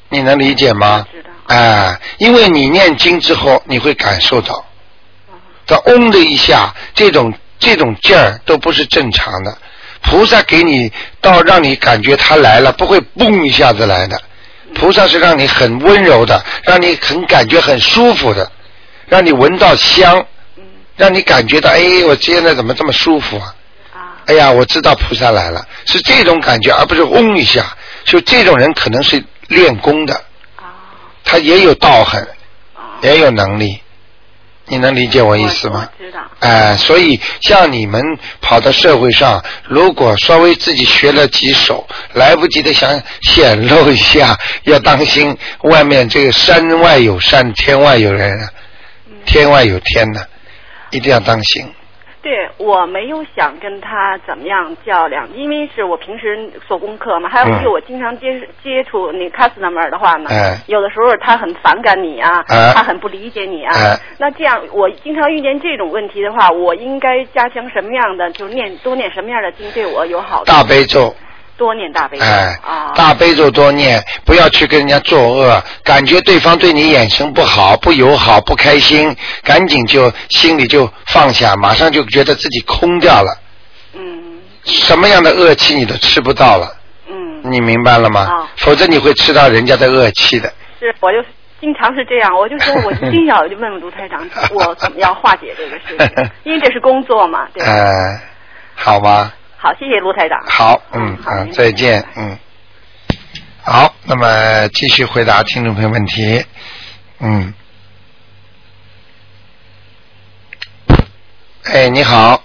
[0.09, 1.07] 你能理解吗？
[1.11, 1.31] 知道。
[1.47, 4.65] 哎，因为你念经之后，你会感受到，
[5.67, 9.59] 他嗡的一下，这种这种劲儿都不是正常的。
[10.01, 14.21] 菩萨给你到让你感觉他来了，不会嘣一下子来的。
[14.75, 18.51] 菩萨是让你很温柔的，让你很感觉很舒服的，
[19.07, 20.27] 让你闻到香，
[20.97, 23.55] 让你感觉到哎，我现在怎么这么舒服啊？
[24.27, 27.65] 哎呀，我知道菩萨来了，是这种感觉，而不是嗡一下。
[28.05, 30.23] 就这种人可能是练功的，
[31.25, 32.27] 他也有道行，
[33.03, 33.81] 也有能力。
[34.69, 35.89] 你能理解我意思吗？
[35.99, 36.21] 知道。
[36.41, 38.03] 哎、所以像你们
[38.41, 48.49] 跑到社会上，如果稍微自己学了几手，来不及的想显露一下， 要当心外面这个山外有山，天外有人啊，
[49.25, 50.21] 天外有天呐、
[50.91, 51.73] 一定要当心。
[52.29, 63.75] 对我没有想跟他怎么样较量，因为是我平时做功课嘛，还有嗯一个我经常接接触那 customer 的话呢，哎有的时候他很反感你啊，哎他很不理解你啊。
[63.75, 70.53] 哎那这样我经常遇见这种问题的话，我应该加强什么样的，就念多念什么样的经对我有好处？
[70.53, 71.15] 大悲咒，
[71.59, 72.25] 多念大悲咒。
[72.95, 83.37] 大悲咒多念，不要去跟人家作恶，感觉对方对你眼神不好、不友好、不开心，赶紧就心里就放下，马上就觉得自己空掉了。
[83.95, 84.39] 嗯。
[84.65, 86.75] 什么样的恶气你都吃不到了。
[87.09, 87.41] 嗯。
[87.51, 88.21] 你明白了吗？
[88.23, 90.53] 啊否则你会吃到人家的恶气的。
[90.81, 91.19] 是，我就
[91.61, 97.73] 经常是这样，我就说我一定要问问卢台长， 我怎么样化解这个事情，因为这是工作嘛，对吧？
[97.73, 98.21] 呃，
[98.75, 100.41] 好吧，好，谢谢卢台长。
[100.47, 102.39] 好，嗯好，再见，嗯。
[103.65, 106.45] 好，那么继续回答听众朋友问题。
[107.19, 107.53] 嗯。
[111.65, 112.41] 哎，你好，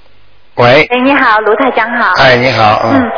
[0.55, 2.13] 喂，哎，你好，卢台长好。
[2.17, 3.11] 哎，你好，嗯，嗯，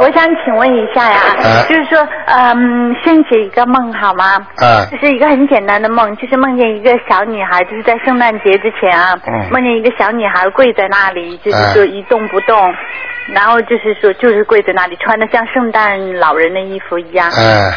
[0.00, 4.36] 我想请问一下呀，啊就是说，嗯，先解一个梦好吗？
[4.56, 12.74] 啊这是一个很简单的梦，就是梦见一个小女孩，就是在圣诞节之前啊，嗯梦见一个小女孩跪在那里，就是说一动不动，
[13.28, 17.30] 然后就是说就是跪在那里，穿的像圣诞老人的衣服一样。
[17.36, 17.72] 嗯，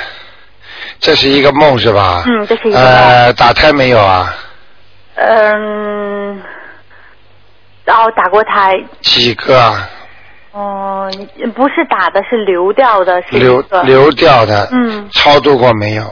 [1.00, 2.24] 这是一个梦是吧？
[2.26, 4.34] 嗯这是一个梦呃，打胎没有啊？
[5.16, 6.41] 嗯，
[7.86, 9.88] 然后打过胎，几个啊？
[10.54, 11.12] 哦、
[11.56, 14.68] 不是打的，是流掉的，是流流掉的。
[14.72, 16.04] 嗯，超度过没有？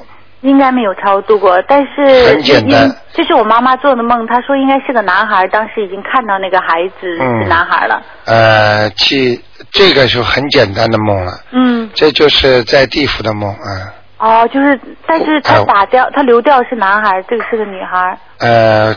[0.42, 8.02] 应该没有超度过，但是很简单因这是我妈妈做的梦，她说应该是个男孩，当时已经看到那个孩子嗯是男孩了。
[8.26, 9.40] 呃，去
[9.70, 13.94] 这个就很简单的梦了，嗯，这就是在地府的梦啊。
[14.18, 18.18] 哦，就是，但是哎他打掉，他流掉是男孩，这个是个女孩。
[18.40, 18.96] 呃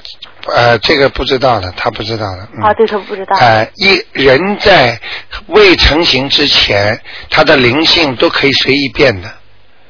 [0.53, 2.49] 呃，这个不知道的，他不知道的。
[2.57, 3.36] 嗯、啊，对他不知道。
[3.36, 5.01] 呃，一人在
[5.47, 9.28] 未成型之前，他的灵性都可以随意变的。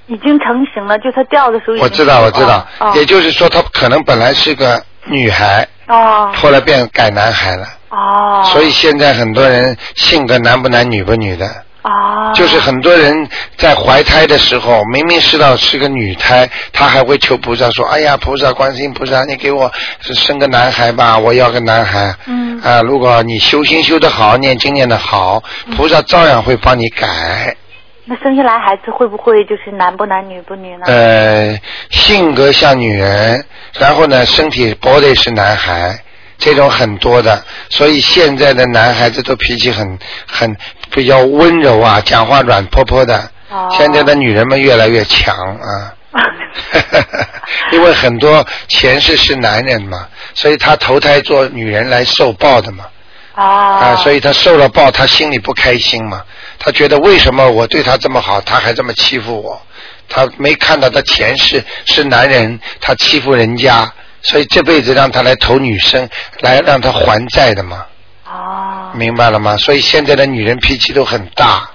[0.07, 1.77] 已经成型了，就他掉的时候。
[1.83, 2.67] 我知道，我知道。
[2.79, 7.67] 哦也就是说，他可能本来是个女孩，哦后来变改男孩了。
[7.89, 8.43] 哦。
[8.53, 11.64] 所以现在很多人性格男不男女不女的。
[11.85, 12.33] 哦。
[12.35, 19.71] 就是很多人在怀胎的时候，明明知道是个女胎，他还会求菩萨说：“哎呀，菩萨，观世音菩萨，你给我
[20.01, 22.61] 生个男孩吧，我要个男孩。”嗯。
[22.61, 25.43] 啊，如果你修心修得好，念经念得好，
[25.77, 27.55] 菩萨照样会帮你改。
[28.07, 30.83] 那生下来孩子会不会就是男不男女不女呢？
[30.85, 31.59] 呃，
[31.91, 33.43] 性格像女人，
[33.79, 35.99] 然后呢，身体 body 是男孩，
[36.45, 40.55] 这种很多的，所以现在的男孩子都脾气很很
[40.91, 43.17] 比较温柔啊，讲话软泼泼的。
[43.49, 45.95] 哦现在的女人们越来越强啊，
[47.73, 52.85] 因为很多前世是男人嘛，所以他投胎做女人来受报的嘛。
[53.37, 53.43] 哦。
[53.43, 56.23] 啊，所以他受了报，他心里不开心嘛。
[56.59, 59.63] 他觉得为什么我对他这么好，他还这么欺负我？
[60.09, 63.91] 他没看到他前世是男人，他欺负人家，
[64.25, 66.09] 所以这辈子让他来投女生，
[66.41, 67.87] 来让他还债的嘛。
[68.27, 68.91] 哦。
[68.95, 69.57] 明白了吗？
[69.57, 71.69] 所以现在的女人脾气都很大，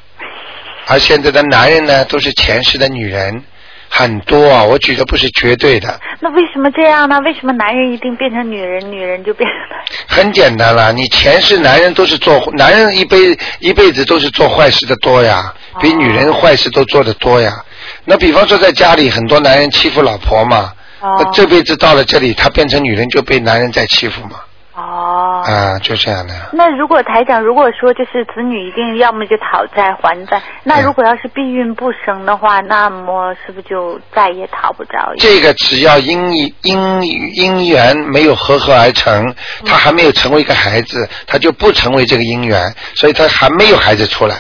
[0.88, 3.44] 而现在的男人呢，都是前世的女人，
[3.90, 4.64] 很多啊。
[4.64, 7.20] 我举的不是绝对的，那为什么这样呢？
[7.26, 9.88] 为什么男人一定变成女人，女人就变成男人？
[10.08, 10.92] 很简单了。
[10.94, 17.54] 你前世男人都是做，男人一辈一辈子都是做坏事的多呀，比女人坏事都做的多呀。
[18.06, 24.42] 那比方说在家里，很多男人欺负老婆嘛，那这辈子到了这里，他变成女人就被男人在欺负嘛。
[24.76, 25.44] 哦。
[25.46, 26.34] 啊，就这样的。
[26.52, 35.14] 那如果台长，如果说就是子女一定要么就讨债还债，那如果要是避孕不生的话，那么是不是就再也讨不着？
[35.18, 36.34] 这个只要因
[36.64, 37.02] 因
[37.36, 39.34] 因缘没有合合而成，
[39.66, 44.36] 他还没有成为一个孩子，他就不成为这个因缘，所以他还没有孩子出来。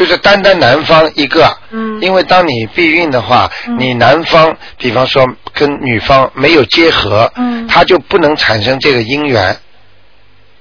[0.00, 9.54] 就是单单男方一个，嗯，因为当你避孕的话，你男方比方说跟女方没有结合，嗯，他就不能产生这个姻缘。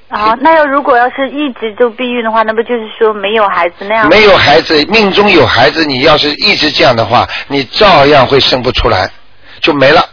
[0.10, 4.10] 啊，那要如果要是一直就避孕的话，那不就是说没有孩子那样？
[4.10, 9.10] 没有孩子，命中有孩子，你要是一直这样的话，你照样会生不出来，
[9.62, 10.06] 就没了。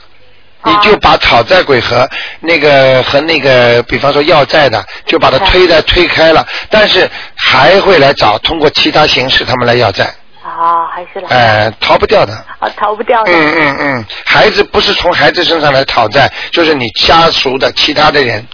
[0.66, 2.08] 你就把讨债鬼和
[2.40, 10.04] 那个和那个，比方说要债的，就把他推在推开了，但是还会来找，通过其他形式他们来要债，
[10.42, 12.34] 啊，还是来哎、逃不掉的。
[12.58, 13.30] 啊，逃不掉的。
[13.32, 18.44] 嗯嗯嗯，孩子不是从孩子身上来讨债，就是你家属的其他的人。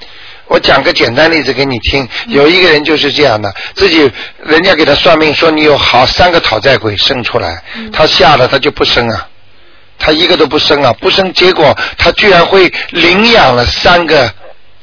[0.48, 4.10] 我讲个简单例子给你听，有一个人就是这样的，自己
[4.42, 9.26] 人家给他算命说你有好三个讨债鬼生出来，他吓得他就不生啊，
[10.04, 14.28] 他一个都不生啊，不生，结果他居然会领养了三个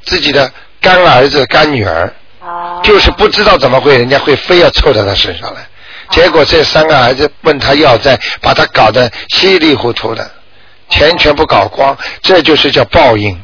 [0.04, 0.50] 自己的
[0.80, 2.10] 干儿子干女儿，
[2.82, 5.68] 就是不知道怎么会人家会非要凑到他身上来，
[6.10, 10.32] 结果这三个儿子问他要债，把他搞得稀里糊涂的，
[10.90, 13.38] 钱全部搞光，这就是叫报应。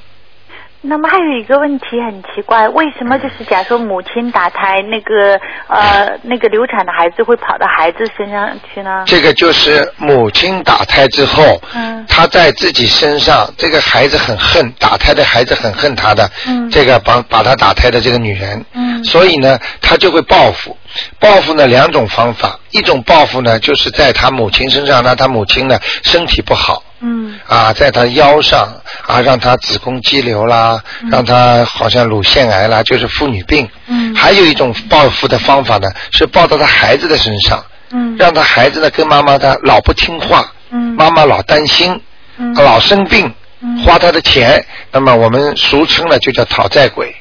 [0.87, 9.03] 那么还有一个问题很奇怪，为什么就是假如母亲打胎，那个呃那个流产的孩子会跑到孩子身上去呢？
[9.07, 20.77] 这个就是母亲打胎之后，嗯她在自己身上，这个孩子很恨，打胎的孩子很恨她的，嗯这个把把她打胎的这个女人，嗯所以呢，她就会报复。
[21.19, 26.81] 报复呢两种方法，一种报复呢就是在她母亲身上，让她母亲呢身体不好。
[27.01, 28.67] 嗯啊，在她腰上
[29.07, 30.81] 啊，让她子宫肌瘤啦，
[31.11, 33.67] 让她好像乳腺癌啦，就是妇女病。
[33.87, 42.01] 嗯还有一种报复的方法呢，是报到她孩子的身上，嗯让她孩子呢跟妈妈他老不听话，嗯妈妈老担心，
[42.37, 43.31] 嗯老生病，
[43.61, 47.13] 嗯花她的钱，那么我们俗称呢就叫讨债鬼，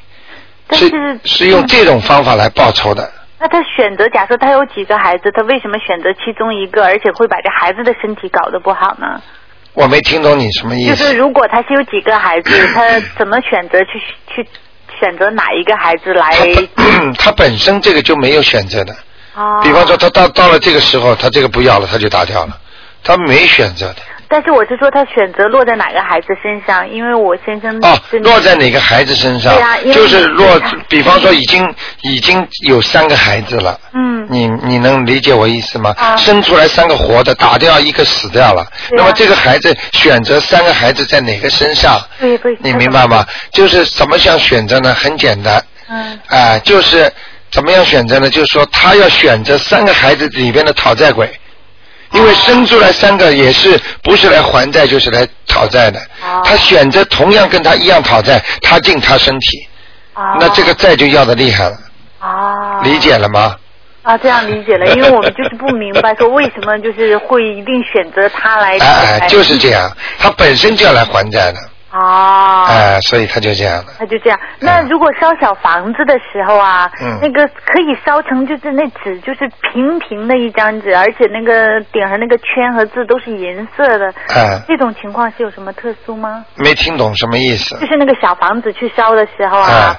[0.71, 0.89] 是
[1.25, 3.11] 是用这种方法来报仇的。
[3.37, 9.21] 那他选择，假设他有几个孩子，他为什么选择其中一个，而且会把这孩子的身体搞得不好呢？
[9.75, 10.95] 我没听懂你什么意思。
[10.95, 12.81] 就是如果他是有几个孩子， 他
[13.17, 13.99] 怎么选择去
[14.33, 14.49] 去
[14.99, 16.31] 选择哪一个孩子来？
[17.19, 18.93] 他本身这个就没有选择的。
[19.35, 22.57] 哦比方说，他到到了这个时候，他这个不要了，他就打掉了，
[23.03, 23.95] 他没选择的。
[24.35, 26.85] 但是我是说，他选择落在哪个孩子身上？
[26.91, 29.53] 因为我先生哦，落在哪个孩子身上？
[29.55, 31.65] 对啊就是落，比方说已经
[32.01, 35.95] 已经有三个孩子了，嗯嗯你你能理解我意思吗？
[35.97, 38.67] 啊生出来三个活的，打掉一个死掉了。
[38.91, 41.97] 那么这个孩子选择三个孩子在哪个身上？
[42.19, 42.57] 对对。
[42.59, 43.25] 你明白吗？
[43.53, 44.93] 就是怎么想选择呢？
[44.93, 47.09] 很简单，嗯啊、就是
[47.49, 48.29] 怎么样选择呢？
[48.29, 51.31] 就是说他要选择三个孩子里边的讨债鬼，
[52.15, 55.99] 因为生出来三个也是不是来还债就是来讨债的。
[55.99, 59.67] 哦他选择同样跟他一样讨债，他进他身体，
[60.39, 61.77] 那这个债就要的厉害了，
[62.19, 62.81] 啊。
[62.83, 63.55] 理解了吗？
[64.03, 68.77] 啊，这样理解了，因为我们就是不明白说为什么就是会一定选择他来。
[68.79, 71.57] 哎、哎，就是这样，他本身就要来还债的，
[71.99, 72.65] 哦。
[72.67, 73.93] 哎、所以他就这样了。
[73.97, 74.39] 他就这样。
[74.59, 84.13] 那如果烧小房子的时候啊，嗯那个可以烧成就是那纸就是平平的一张纸，而且那个顶上那个圈和字都是银色的。
[84.33, 86.45] 哎这种情况是有什么特殊吗？
[86.55, 87.77] 没听懂什么意思？
[87.79, 89.95] 就是那个小房子去烧的时候啊。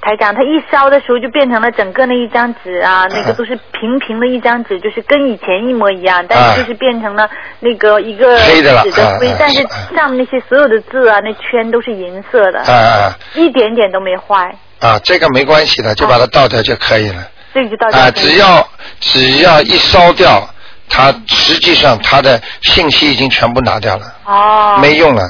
[0.00, 7.28] 台长，他一烧的时候就变成了整个那一张纸啊， 那个都是平平的一张纸，就是跟以前一模一样，但是就是变成了
[7.60, 12.60] 那个一个黑的了纸的灰但是上面那些所有的字啊，那圈都是银色的，
[13.34, 17.28] 一点点都没坏，啊，这个没关系的，就把它倒掉就可以了。
[17.52, 18.68] 这个就倒掉啊，只要
[19.00, 20.48] 只要一烧掉，
[20.88, 25.22] 它实际上它的信息已经全部拿掉了，哦，没用了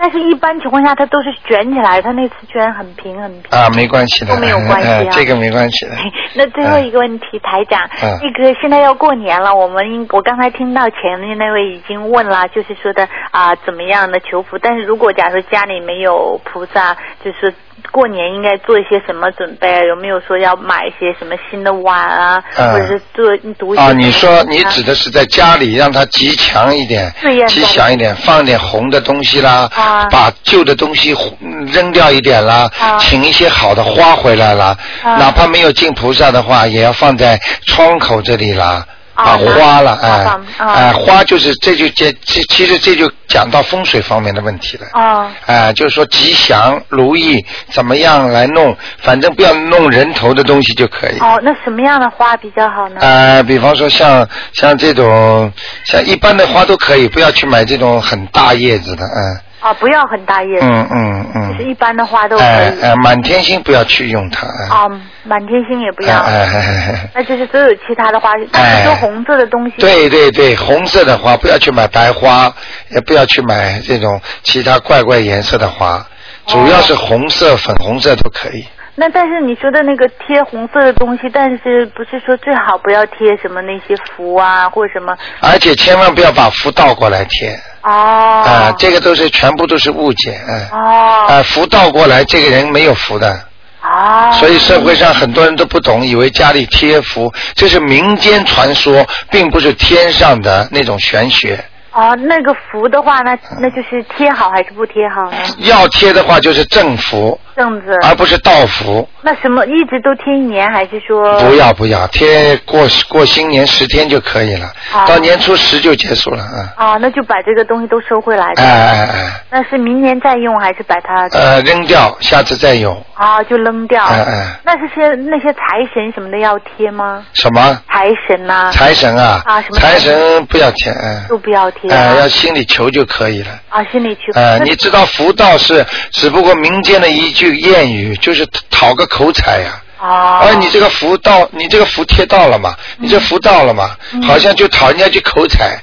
[0.00, 3.50] 但是一般情况下它都是卷起来，它那次卷很平很平。
[3.50, 5.92] 啊，没关系的，都没有关系啊哎这个没关系的。
[6.34, 17.52] 那最后一个问题，台长，嗯那个现在要过年了，我们我刚才听到前面那位已经问了，就是说的啊、怎么样的求福，但是如果假如家里没有菩萨，就是
[17.90, 19.84] 过年应该做一些什么准备啊？
[19.84, 22.72] 有没有说要买一些什么新的碗啊，嗯。
[22.72, 23.26] 或者是做
[23.58, 27.12] 读一些啊，你说你指的是在家里让它吉祥一点，
[27.48, 30.06] 吉祥一点，放点红的东西啦，啊。
[30.10, 32.98] 把旧的东西嗯扔掉一点啦，啊。
[32.98, 35.16] 请一些好的花回来啦，啊。
[35.16, 38.86] 哪怕没有敬菩萨的话，也要放在窗口这里啦。
[39.24, 44.86] 把花了，哎、放哎、花就是这就这这其实这就讲到风水方面的问题了。
[44.92, 51.18] 啊哎、就是说吉祥如意怎么样来弄，反正不要弄人头的东西就可以。
[51.20, 52.96] 哦，那什么样的花比较好呢？
[53.00, 55.52] 呃，比方说像像这种
[55.84, 62.46] 像一般的花都可以，不要去买这种很大叶子的，嗯哦，不要很大叶子，嗯嗯嗯，就是一般的花都可以。
[62.46, 64.90] 哎哎，满天星不要去用它，哎哦，
[65.24, 66.16] 满天星也不要。
[66.18, 69.76] 哎哎哎那就是所有其他的花，但是说红色的东西。
[69.78, 72.52] 对对对，红色的花不要去买白花，
[72.90, 76.06] 也不要去买这种其他怪怪颜色的花，
[76.46, 78.64] 主要是红色、粉红色都可以。
[79.00, 85.16] 那但是你说的那个贴红色的东西，但是不是说最好不要贴什么那些符啊，或者什么？
[85.40, 87.90] 而且千万不要把符倒过来贴，哦。
[87.90, 90.68] 啊，这个都是全部都是误解，嗯。
[90.70, 91.26] 哦。
[91.30, 93.40] 啊，符倒过来，这个人没有福的。
[93.82, 94.30] 哦。
[94.32, 101.58] 所以社会上很多人都不懂，以为家里贴符，这是民间传说，并不是天上的那种玄学。
[101.92, 105.36] 哦，那个符的话，那那就是贴好还是不贴好呢？
[105.58, 107.94] 要贴的话就是正符，正字。
[108.06, 109.08] 而不是倒符。
[109.22, 111.38] 那什么一直都贴一年，还是说？
[111.40, 116.72] 不要不要，贴过过新年十天就可以了，哦到年初十就结束了啊。
[116.76, 118.62] 哦，那就把这个东西都收回来的。
[118.62, 121.28] 哎哎哎，那是明年再用，还是把它？
[121.32, 122.96] 呃，扔掉，下次再用。
[123.14, 124.04] 啊，就扔掉。
[124.04, 125.60] 哎哎，那这些那些财
[125.92, 127.24] 神什么的要贴吗？
[127.32, 127.78] 什么？
[127.92, 129.42] 财神呐、财神啊？
[129.44, 132.16] 啊什么财神不要贴，哎都不要贴、哎，啊。
[132.18, 133.60] 要心里求就可以了。
[133.68, 134.32] 啊，心里去。
[134.34, 140.40] 呃，你知道福道是只不过民间的一句谚语，就是讨个口彩呀、哦。
[140.42, 142.74] 而你这个福到，你这个福贴到了嘛？
[142.98, 143.96] 你这福到了嘛？
[144.12, 145.78] 嗯好像就讨人家句口彩。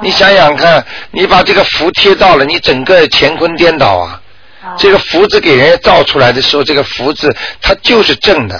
[0.00, 4.20] 你想想看，你把这个福贴到了，你整个乾坤颠倒啊！
[4.64, 8.56] 哦这个福字给人家造出来的时候，这个福字它就是正的，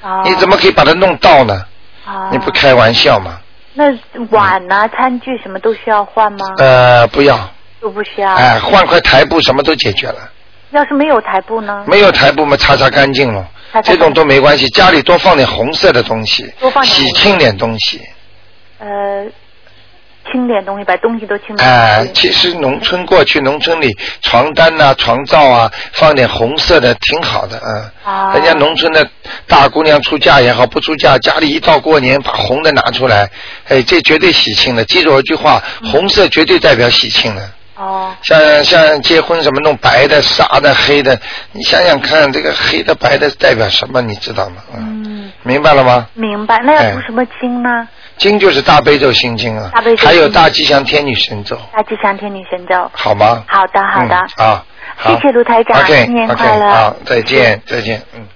[0.00, 1.64] 哦你怎么可以把它弄倒呢？
[2.06, 3.39] 哦你不开玩笑吗？
[3.80, 6.54] 那碗呐、餐具什么都需要换吗？
[6.58, 7.48] 呃，不要，
[7.80, 8.34] 都不需要。
[8.34, 10.30] 哎，换块台布什么都解决了。
[10.72, 11.82] 要是没有台布呢？
[11.86, 13.48] 没有台布嘛，擦擦干净了，
[13.82, 14.68] 这种都没关系。
[14.68, 18.02] 家里多放点红色的东西，多放点洗清点东西。
[18.78, 19.24] 呃，
[20.30, 21.68] 清点东西，把东西都清点。
[21.68, 27.90] 哎、其实农村过去农村里床单呐、床罩啊，放点红色的挺好的，嗯。
[28.04, 29.06] 啊人家农村的
[29.46, 33.28] 大姑娘出嫁也好，不出嫁，家里一到过年把红的拿出来，
[33.68, 34.84] 哎，这绝对喜庆的。
[34.84, 37.42] 记住我一句话，红色绝对代表喜庆的。
[37.76, 38.14] 哦。
[38.22, 41.18] 像像结婚什么弄白的、纱的、黑的，
[41.52, 44.00] 你想想看，这个黑的、白的代表什么？
[44.02, 44.56] 你知道吗？
[44.76, 46.06] 嗯，明白了吗？
[46.14, 46.60] 明白。
[46.64, 47.88] 那哎要读什么经呢？
[48.20, 52.88] 经就是大悲咒心经啊，大悲咒还有大吉祥天女神咒，大吉祥天女神咒。
[52.92, 53.42] 好吗？
[53.48, 54.14] 好的，好的。
[54.36, 54.64] 嗯、啊，
[54.94, 58.26] 好谢谢卢台长新年快乐好，再见，再见，嗯。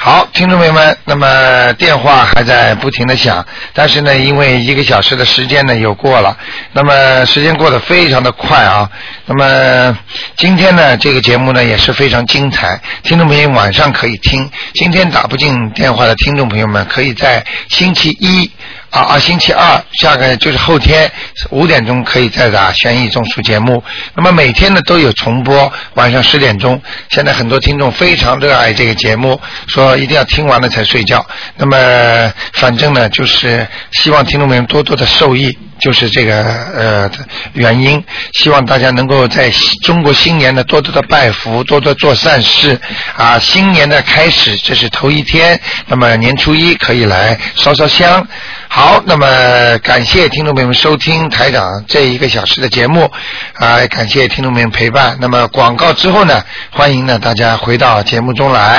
[0.00, 3.44] 好，听众朋友们，那么电话还在不停的响，
[3.74, 6.36] 但是呢，因为一个小时的时间呢又过了，
[6.72, 8.88] 那么时间过得非常的快啊。
[9.26, 9.98] 那么
[10.36, 14.48] 今天呢，这个节目呢也是非常精彩，听众朋友晚上可以听。
[14.74, 18.48] 今天打不进电话的听众朋友们，可以在星期一。
[18.90, 21.10] 啊啊，星期二下个就是后天
[21.50, 23.82] 五点钟可以再打悬疑综述节目。
[24.14, 26.80] 那么每天呢都有重播，晚上十点钟。
[27.10, 31.24] 现在很多听众非常热爱这个节目，说一定要听完了才睡觉。
[31.56, 36.42] 那么反正呢，就是希望听众们多多的受益，就是这个
[36.74, 37.10] 呃
[37.52, 38.02] 原因。
[38.34, 39.50] 希望大家能够在
[39.84, 42.78] 中国新年呢多多的拜福，多多做善事
[43.16, 43.38] 啊。
[43.38, 48.26] 新年的开始，这是头一天，那么年初一可以来烧烧香。
[48.68, 49.26] 好，那么
[49.78, 53.10] 感谢听众朋友们收听台长这一个小时的节目，
[53.54, 55.16] 啊，感谢听众朋友们陪伴。
[55.20, 58.76] 那么广告之后呢，欢迎呢大家回到节目中来。